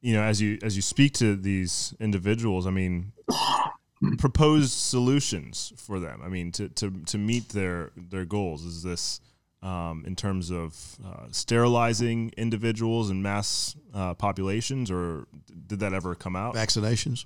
[0.00, 3.12] You know, as you as you speak to these individuals, I mean,
[4.18, 6.20] proposed solutions for them.
[6.22, 8.64] I mean, to, to, to meet their their goals.
[8.64, 9.20] Is this
[9.64, 15.26] um, in terms of uh, sterilizing individuals and mass uh, populations, or
[15.66, 16.54] did that ever come out?
[16.54, 17.24] Vaccinations.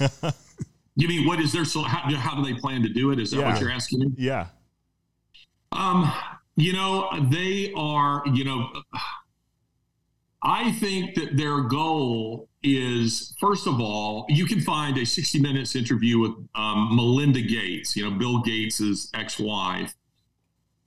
[0.96, 1.66] you mean what is there?
[1.66, 3.20] So how, how, do they plan to do it?
[3.20, 3.52] Is that yeah.
[3.52, 4.06] what you're asking me?
[4.16, 4.46] Yeah.
[5.72, 6.10] Um,
[6.56, 8.22] you know, they are.
[8.32, 8.68] You know,
[10.42, 15.76] I think that their goal is first of all, you can find a 60 minutes
[15.76, 17.94] interview with um, Melinda Gates.
[17.94, 19.94] You know, Bill Gates's ex-wife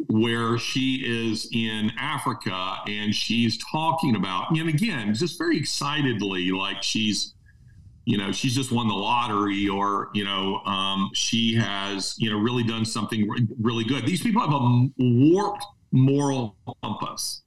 [0.07, 6.83] where she is in Africa and she's talking about, and again, just very excitedly, like
[6.83, 7.33] she's,
[8.05, 12.37] you know, she's just won the lottery or, you know, um, she has, you know,
[12.37, 13.27] really done something
[13.59, 14.05] really good.
[14.05, 17.41] These people have a warped moral compass.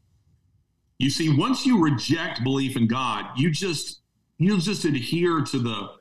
[0.99, 4.03] You see, once you reject belief in God, you just,
[4.39, 5.93] you'll just adhere to the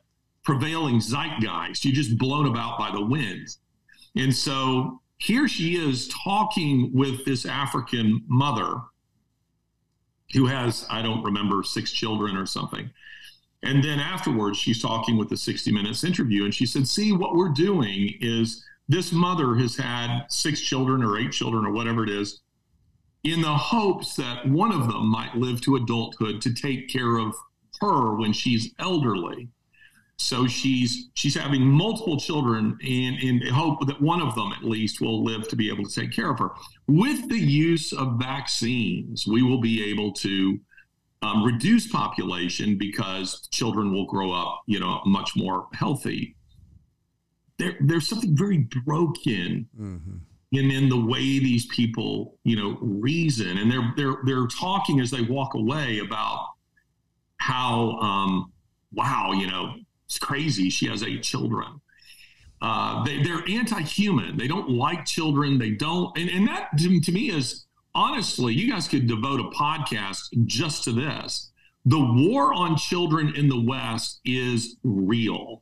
[0.43, 1.85] prevailing zeitgeist.
[1.85, 3.59] You're just blown about by the winds.
[4.15, 8.75] And so here she is talking with this African mother
[10.33, 12.89] who has, I don't remember, six children or something.
[13.63, 17.35] And then afterwards, she's talking with the 60 Minutes interview, and she said, See, what
[17.35, 22.09] we're doing is this mother has had six children or eight children or whatever it
[22.09, 22.41] is,
[23.25, 27.35] in the hopes that one of them might live to adulthood to take care of
[27.81, 29.49] her when she's elderly.
[30.21, 34.99] So she's she's having multiple children in in hope that one of them at least
[34.99, 36.49] will live to be able to take care of her.
[36.87, 40.59] With the use of vaccines, we will be able to
[41.21, 46.35] um, reduce population because children will grow up, you know, much more healthy.
[47.57, 50.17] There, there's something very broken mm-hmm.
[50.51, 55.11] in in the way these people, you know, reason, and they're they're they're talking as
[55.11, 56.45] they walk away about
[57.37, 58.51] how, um,
[58.91, 59.75] wow, you know,
[60.09, 60.71] it's crazy.
[60.71, 61.81] She has eight children.
[62.61, 64.37] Uh, they, they're anti-human.
[64.37, 65.59] They don't like children.
[65.59, 69.49] They don't, and, and that to, to me is honestly, you guys could devote a
[69.55, 71.51] podcast just to this.
[71.85, 75.61] The war on children in the West is real,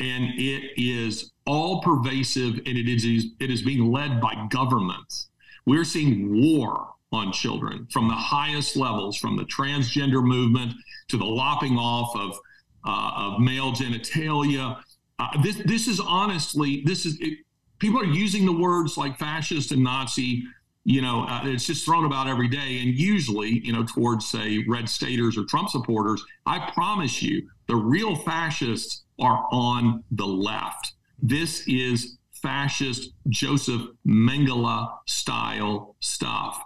[0.00, 3.04] and it is all pervasive, and it is
[3.40, 5.28] it is being led by governments.
[5.64, 10.74] We're seeing war on children from the highest levels, from the transgender movement
[11.08, 12.38] to the lopping off of
[12.86, 14.80] of male genitalia.
[15.18, 17.38] Uh, this this is honestly this is it,
[17.78, 20.44] people are using the words like fascist and Nazi.
[20.84, 24.64] You know, uh, it's just thrown about every day, and usually, you know, towards say
[24.68, 26.24] red staters or Trump supporters.
[26.46, 30.92] I promise you, the real fascists are on the left.
[31.20, 36.62] This is fascist Joseph Mengele style stuff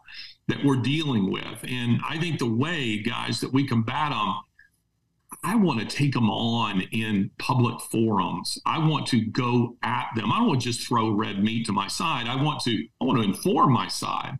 [0.48, 1.64] that we're dealing with.
[1.66, 4.34] And I think the way, guys, that we combat them
[5.42, 8.58] I want to take them on in public forums.
[8.66, 10.30] I want to go at them.
[10.30, 12.26] I don't want to just throw red meat to my side.
[12.26, 14.38] I want to I want to inform my side.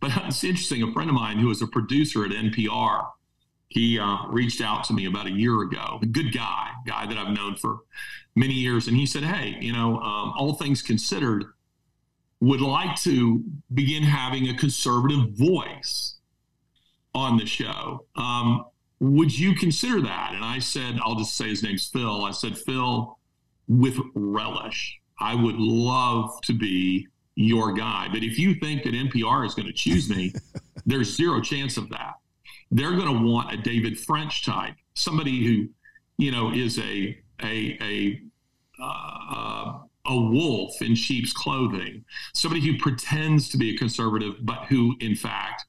[0.00, 0.82] But it's interesting.
[0.82, 3.06] A friend of mine who is a producer at NPR,
[3.68, 5.98] he uh, reached out to me about a year ago.
[6.02, 7.78] A good guy, guy that I've known for
[8.36, 11.46] many years, and he said, "Hey, you know, um, all things considered,
[12.40, 13.42] would like to
[13.72, 16.16] begin having a conservative voice
[17.14, 18.66] on the show." Um,
[19.00, 20.32] would you consider that?
[20.34, 22.24] And I said, I'll just say his name's Phil.
[22.24, 23.18] I said, Phil,
[23.68, 28.08] with relish, I would love to be your guy.
[28.12, 30.32] But if you think that NPR is going to choose me,
[30.86, 32.14] there's zero chance of that.
[32.70, 35.68] They're going to want a David French type, somebody who,
[36.16, 38.20] you know, is a a a
[38.82, 44.96] uh, a wolf in sheep's clothing, somebody who pretends to be a conservative, but who
[45.00, 45.66] in fact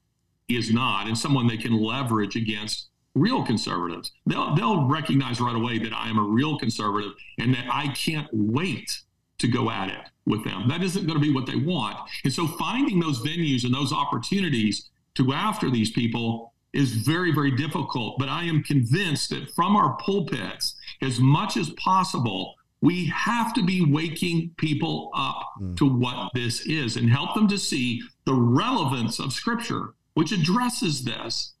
[0.48, 4.12] is not, and someone they can leverage against real conservatives.
[4.26, 8.28] They'll they'll recognize right away that I am a real conservative and that I can't
[8.32, 9.00] wait
[9.38, 10.68] to go at it with them.
[10.68, 11.96] That isn't going to be what they want.
[12.24, 17.32] And so finding those venues and those opportunities to go after these people is very,
[17.32, 18.18] very difficult.
[18.18, 23.64] But I am convinced that from our pulpits, as much as possible, we have to
[23.64, 25.76] be waking people up mm.
[25.78, 31.04] to what this is and help them to see the relevance of Scripture, which addresses
[31.04, 31.54] this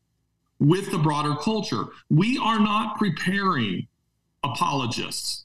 [0.58, 1.84] with the broader culture.
[2.08, 3.86] We are not preparing
[4.42, 5.44] apologists.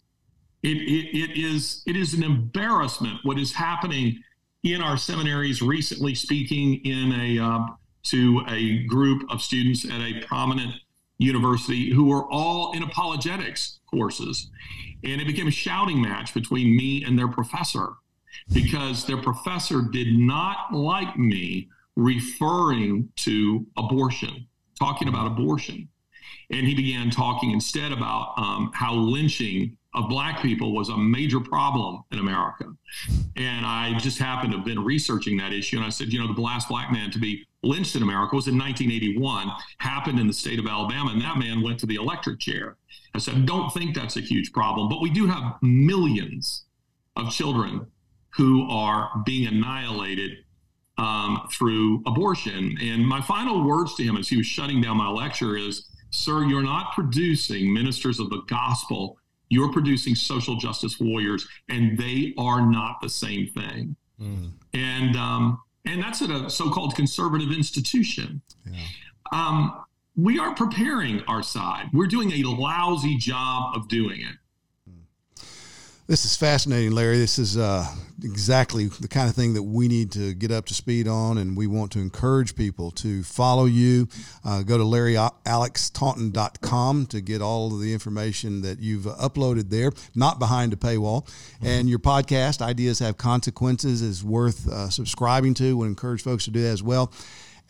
[0.64, 4.22] It, it, it is it is an embarrassment what is happening
[4.64, 5.62] in our seminaries.
[5.62, 7.66] Recently, speaking in a uh,
[8.03, 10.74] to a group of students at a prominent
[11.18, 14.49] university who were all in apologetics courses,
[15.03, 17.93] and it became a shouting match between me and their professor
[18.53, 24.47] because their professor did not like me referring to abortion
[24.82, 25.88] talking about abortion.
[26.49, 31.39] And he began talking instead about um, how lynching of black people was a major
[31.39, 32.65] problem in America.
[33.36, 35.77] And I just happened to have been researching that issue.
[35.77, 38.47] And I said, you know, the last black man to be lynched in America was
[38.47, 42.39] in 1981, happened in the state of Alabama, and that man went to the electric
[42.39, 42.77] chair.
[43.13, 46.65] I said, don't think that's a huge problem, but we do have millions
[47.15, 47.86] of children
[48.29, 50.38] who are being annihilated
[51.02, 52.78] um, through abortion.
[52.80, 56.43] And my final words to him as he was shutting down my lecture is, Sir,
[56.43, 59.18] you're not producing ministers of the gospel.
[59.49, 63.95] You're producing social justice warriors, and they are not the same thing.
[64.22, 64.52] Mm.
[64.74, 68.41] And um, and that's at a so-called conservative institution.
[68.70, 68.80] Yeah.
[69.32, 69.84] Um,
[70.16, 71.89] we are preparing our side.
[71.93, 74.36] We're doing a lousy job of doing it.
[76.12, 77.20] This is fascinating, Larry.
[77.20, 77.88] This is uh,
[78.22, 81.55] exactly the kind of thing that we need to get up to speed on, and
[81.55, 84.09] we want to encourage people to follow you.
[84.43, 90.38] Uh, go to larryalextaunton.com to get all of the information that you've uploaded there, not
[90.38, 91.26] behind a paywall.
[91.26, 91.68] Mm-hmm.
[91.68, 95.78] And your podcast, Ideas Have Consequences, is worth uh, subscribing to.
[95.78, 97.14] Would encourage folks to do that as well.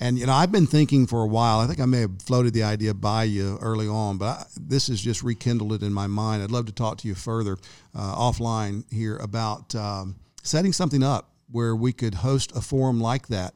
[0.01, 1.59] And you know, I've been thinking for a while.
[1.59, 4.87] I think I may have floated the idea by you early on, but I, this
[4.87, 6.41] has just rekindled it in my mind.
[6.41, 7.59] I'd love to talk to you further
[7.93, 13.27] uh, offline here about um, setting something up where we could host a forum like
[13.27, 13.53] that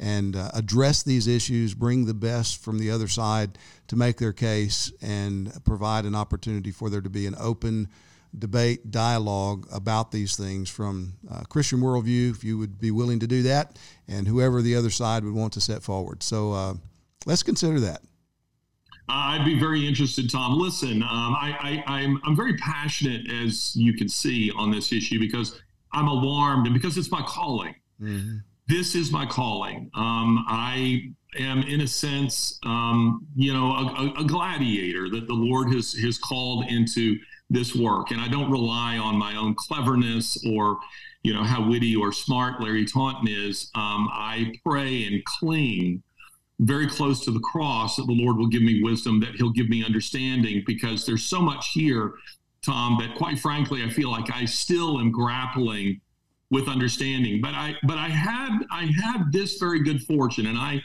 [0.00, 4.32] and uh, address these issues, bring the best from the other side to make their
[4.32, 7.88] case, and provide an opportunity for there to be an open
[8.38, 13.26] debate, dialogue about these things from a Christian worldview, if you would be willing to
[13.26, 13.78] do that,
[14.08, 16.22] and whoever the other side would want to set forward.
[16.22, 16.74] So uh,
[17.26, 18.02] let's consider that.
[19.08, 20.58] I'd be very interested, Tom.
[20.58, 25.18] Listen, um, I, I, I'm I'm very passionate, as you can see, on this issue
[25.18, 25.60] because
[25.92, 27.74] I'm alarmed and because it's my calling.
[28.00, 28.38] Mm-hmm.
[28.66, 29.90] This is my calling.
[29.94, 35.70] Um, I am, in a sense, um, you know, a, a, gladiator that the Lord
[35.74, 37.18] has has called into
[37.50, 38.10] this work.
[38.10, 40.78] And I don't rely on my own cleverness or,
[41.22, 43.70] you know, how witty or smart Larry Taunton is.
[43.74, 46.02] Um, I pray and cling
[46.60, 49.68] very close to the cross that the Lord will give me wisdom, that He'll give
[49.68, 52.14] me understanding, because there's so much here,
[52.64, 56.00] Tom, that quite frankly, I feel like I still am grappling
[56.50, 57.40] with understanding.
[57.40, 60.82] But I, but I had, I had this very good fortune, and I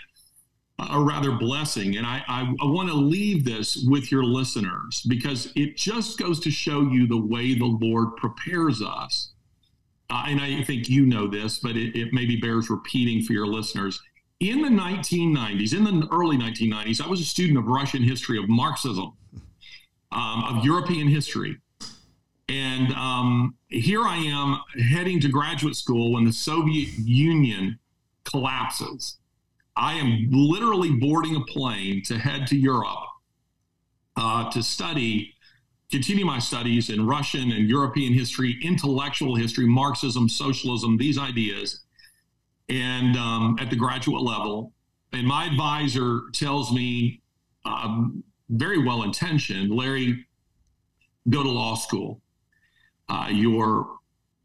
[0.90, 1.98] a rather blessing.
[1.98, 6.40] And I, I, I want to leave this with your listeners because it just goes
[6.42, 9.32] to show you the way the Lord prepares us.
[10.10, 13.46] Uh, and I think you know this, but it, it maybe bears repeating for your
[13.46, 14.02] listeners.
[14.40, 18.48] In the 1990s, in the early 1990s, I was a student of Russian history, of
[18.48, 19.14] Marxism,
[20.12, 21.58] um, of European history.
[22.48, 24.60] And um, here I am
[24.92, 27.78] heading to graduate school when the Soviet Union
[28.24, 29.19] collapses.
[29.80, 33.00] I am literally boarding a plane to head to Europe
[34.18, 35.34] uh, to study,
[35.90, 41.84] continue my studies in Russian and European history, intellectual history, Marxism, socialism, these ideas,
[42.68, 44.74] and um, at the graduate level.
[45.14, 47.22] And my advisor tells me,
[47.64, 50.26] um, very well intentioned, Larry,
[51.30, 52.22] go to law school.
[53.08, 53.99] Uh, your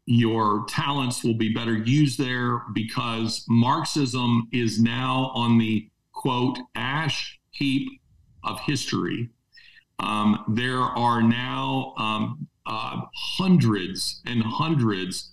[0.05, 7.39] your talents will be better used there because Marxism is now on the quote ash
[7.51, 8.01] heap
[8.43, 9.29] of history.
[9.99, 15.31] Um, there are now um, uh, hundreds and hundreds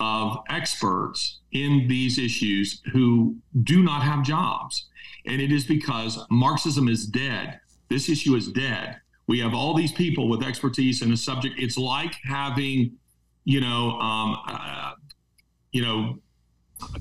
[0.00, 4.86] of experts in these issues who do not have jobs.
[5.26, 7.60] And it is because Marxism is dead.
[7.88, 8.96] This issue is dead.
[9.26, 11.58] We have all these people with expertise in a subject.
[11.58, 12.98] It's like having
[13.44, 14.92] you know, um, uh,
[15.72, 16.18] you know,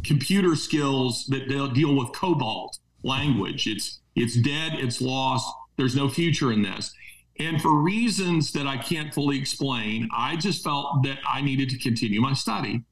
[0.03, 2.69] computer skills that they'll deal with COBOL
[3.03, 3.67] language.
[3.67, 4.73] It's it's dead.
[4.75, 5.51] It's lost.
[5.77, 6.93] There's no future in this.
[7.39, 11.79] And for reasons that I can't fully explain, I just felt that I needed to
[11.79, 12.83] continue my study.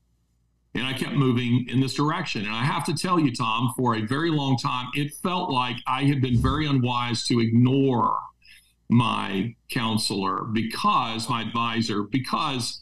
[0.74, 2.46] And I kept moving in this direction.
[2.46, 5.76] And I have to tell you, Tom, for a very long time, it felt like
[5.86, 8.18] I had been very unwise to ignore
[8.90, 12.82] my counselor because my advisor, because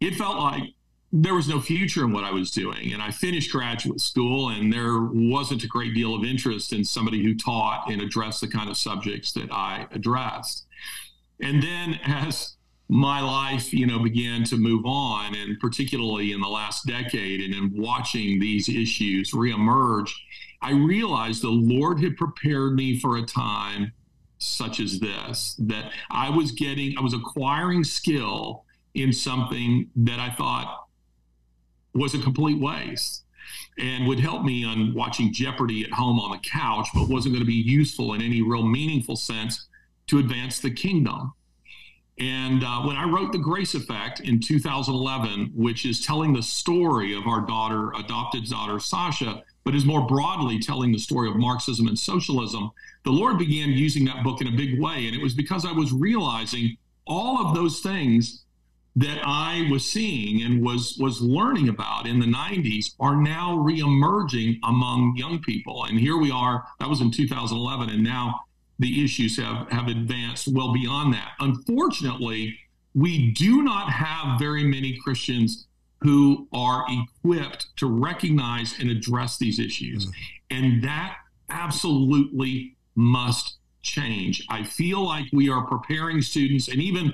[0.00, 0.74] it felt like
[1.12, 2.92] there was no future in what I was doing.
[2.92, 7.22] And I finished graduate school, and there wasn't a great deal of interest in somebody
[7.22, 10.66] who taught and addressed the kind of subjects that I addressed.
[11.40, 12.56] And then as
[12.88, 17.54] my life, you know, began to move on, and particularly in the last decade, and
[17.54, 20.10] in watching these issues reemerge,
[20.62, 23.92] I realized the Lord had prepared me for a time
[24.38, 28.64] such as this, that I was getting, I was acquiring skill
[28.94, 30.86] in something that I thought
[31.94, 33.24] was a complete waste
[33.78, 37.44] and would help me on watching Jeopardy at home on the couch, but wasn't going
[37.44, 39.66] to be useful in any real meaningful sense
[40.08, 41.32] to advance the kingdom.
[42.18, 47.16] And uh, when I wrote The Grace Effect in 2011, which is telling the story
[47.16, 51.88] of our daughter, adopted daughter, Sasha, but is more broadly telling the story of Marxism
[51.88, 52.70] and socialism,
[53.04, 55.06] the Lord began using that book in a big way.
[55.06, 56.76] And it was because I was realizing
[57.06, 58.44] all of those things
[58.96, 64.58] that I was seeing and was was learning about in the 90s are now reemerging
[64.64, 65.84] among young people.
[65.84, 68.40] And here we are, that was in 2011, and now
[68.80, 71.32] the issues have, have advanced well beyond that.
[71.38, 72.58] Unfortunately,
[72.94, 75.66] we do not have very many Christians
[76.00, 80.06] who are equipped to recognize and address these issues.
[80.06, 80.12] Mm.
[80.50, 81.16] And that
[81.50, 84.44] absolutely must change.
[84.48, 87.12] I feel like we are preparing students, and even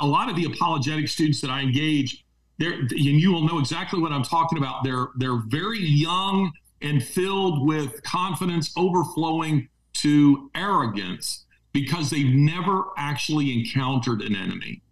[0.00, 2.24] a lot of the apologetic students that I engage,
[2.58, 4.84] they're, and you will know exactly what I'm talking about.
[4.84, 13.52] They're they're very young and filled with confidence, overflowing to arrogance because they've never actually
[13.52, 14.82] encountered an enemy.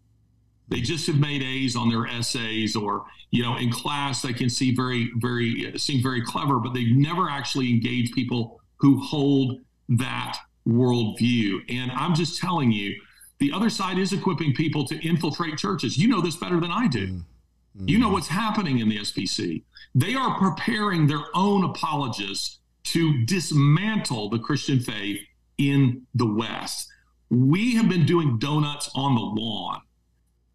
[0.68, 4.50] They just have made A's on their essays, or you know, in class they can
[4.50, 10.38] see very, very seem very clever, but they've never actually engaged people who hold that
[10.66, 11.60] worldview.
[11.68, 13.00] And I'm just telling you,
[13.38, 15.98] the other side is equipping people to infiltrate churches.
[15.98, 17.06] You know this better than I do.
[17.08, 17.88] Mm-hmm.
[17.88, 19.62] You know what's happening in the SBC.
[19.94, 25.20] They are preparing their own apologists to dismantle the Christian faith
[25.58, 26.88] in the West.
[27.30, 29.80] We have been doing donuts on the lawn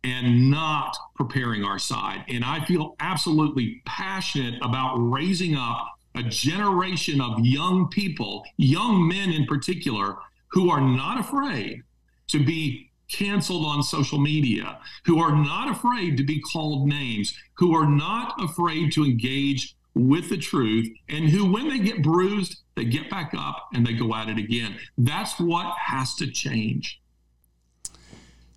[0.03, 2.23] and not preparing our side.
[2.27, 9.31] And I feel absolutely passionate about raising up a generation of young people, young men
[9.31, 10.15] in particular,
[10.47, 11.83] who are not afraid
[12.31, 17.75] to be canceled on social media, who are not afraid to be called names, who
[17.75, 22.85] are not afraid to engage with the truth, and who, when they get bruised, they
[22.85, 24.77] get back up and they go at it again.
[24.97, 27.01] That's what has to change.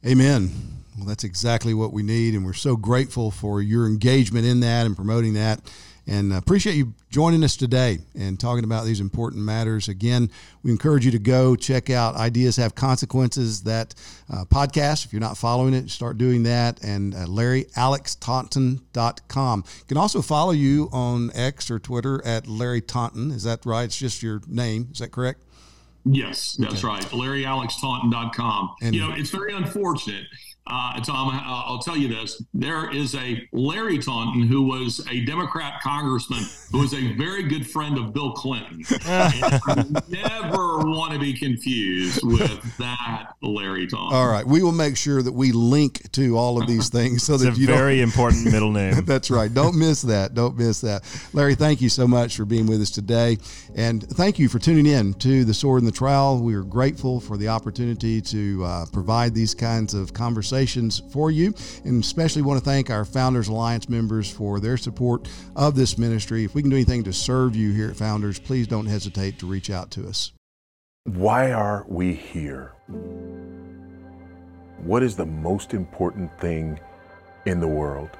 [0.06, 0.50] Amen.
[0.96, 4.86] Well, that's exactly what we need, and we're so grateful for your engagement in that
[4.86, 5.60] and promoting that
[6.06, 9.88] and appreciate you joining us today and talking about these important matters.
[9.88, 10.30] Again,
[10.62, 13.94] we encourage you to go check out Ideas Have Consequences, that
[14.32, 15.06] uh, podcast.
[15.06, 16.82] If you're not following it, start doing that.
[16.82, 19.64] And uh, LarryAlexTaunton.com.
[19.66, 23.30] You can also follow you on X or Twitter at Larry Taunton.
[23.30, 23.84] Is that right?
[23.84, 24.88] It's just your name.
[24.92, 25.40] Is that correct?
[26.04, 26.86] Yes, that's okay.
[26.86, 27.02] right.
[27.04, 28.74] LarryAlexTaunton.com.
[28.82, 30.26] And, you know, it's very unfortunate
[30.66, 32.42] uh, Tom, I'll tell you this.
[32.54, 36.42] There is a Larry Taunton who was a Democrat congressman
[36.72, 38.78] who was a very good friend of Bill Clinton.
[40.08, 44.16] never want to be confused with that Larry Taunton.
[44.16, 44.46] All right.
[44.46, 47.58] We will make sure that we link to all of these things so it's that
[47.58, 48.94] you very important middle name.
[49.04, 49.52] that's right.
[49.52, 50.32] Don't miss that.
[50.32, 51.02] Don't miss that.
[51.34, 53.36] Larry, thank you so much for being with us today.
[53.74, 56.40] And thank you for tuning in to The Sword and the Trowel.
[56.40, 61.30] We are grateful for the opportunity to uh, provide these kinds of conversations conversations for
[61.30, 61.52] you.
[61.84, 66.44] And especially want to thank our Founders Alliance members for their support of this ministry.
[66.44, 69.46] If we can do anything to serve you here at Founders, please don't hesitate to
[69.46, 70.32] reach out to us.
[71.04, 72.72] Why are we here?
[74.84, 76.78] What is the most important thing
[77.46, 78.10] in the world?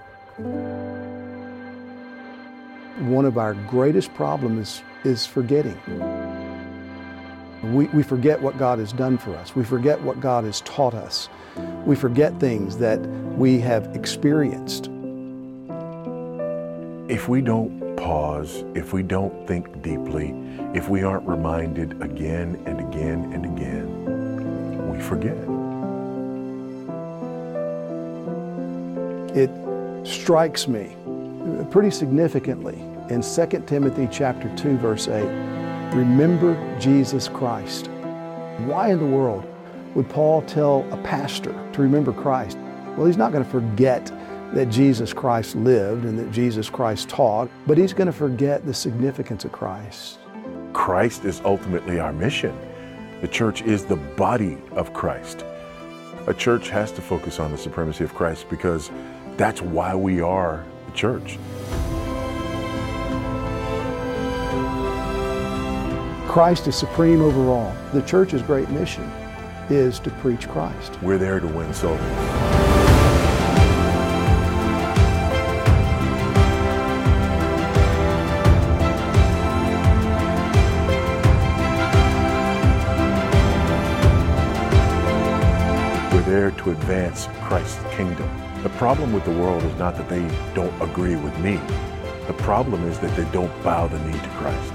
[3.09, 5.79] One of our greatest problems is, is forgetting.
[7.75, 9.57] We, we forget what God has done for us.
[9.57, 11.29] We forget what God has taught us.
[11.85, 13.01] We forget things that
[13.37, 14.91] we have experienced.
[17.09, 20.35] If we don't pause, if we don't think deeply,
[20.75, 25.37] if we aren't reminded again and again and again, we forget.
[29.37, 29.51] It
[30.07, 30.97] strikes me
[31.71, 32.79] pretty significantly
[33.11, 35.25] in 2 Timothy chapter 2 verse 8.
[35.95, 37.89] Remember Jesus Christ.
[38.67, 39.45] Why in the world
[39.95, 42.59] would Paul tell a pastor to remember Christ?
[42.97, 44.13] Well, he's not going to forget
[44.53, 48.75] that Jesus Christ lived and that Jesus Christ taught, but he's going to forget the
[48.75, 50.19] significance of Christ.
[50.73, 52.57] Christ is ultimately our mission.
[53.21, 55.45] The church is the body of Christ.
[56.27, 58.91] A church has to focus on the supremacy of Christ because
[59.37, 61.39] that's why we are the church.
[66.29, 67.75] Christ is supreme over all.
[67.93, 69.09] The church's great mission
[69.71, 71.01] is to preach Christ.
[71.03, 72.01] We're there to win souls.
[86.13, 88.29] We're there to advance Christ's kingdom.
[88.63, 91.57] The problem with the world is not that they don't agree with me.
[92.27, 94.73] The problem is that they don't bow the knee to Christ.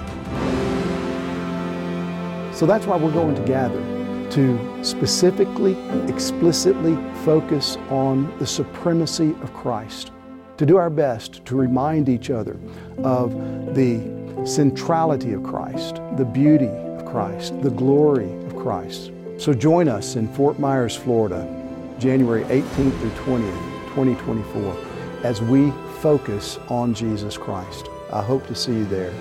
[2.58, 3.99] So that's why we're going to gather
[4.32, 5.76] to specifically,
[6.08, 10.12] explicitly focus on the supremacy of Christ,
[10.58, 12.58] to do our best to remind each other
[13.04, 13.34] of
[13.76, 14.02] the
[14.46, 19.12] centrality of Christ, the beauty of Christ, the glory of Christ.
[19.38, 21.48] So join us in Fort Myers, Florida,
[21.98, 24.78] January 18th through 20th, 2024,
[25.24, 25.72] as we
[26.02, 27.88] focus on Jesus Christ.
[28.12, 29.14] I hope to see you there.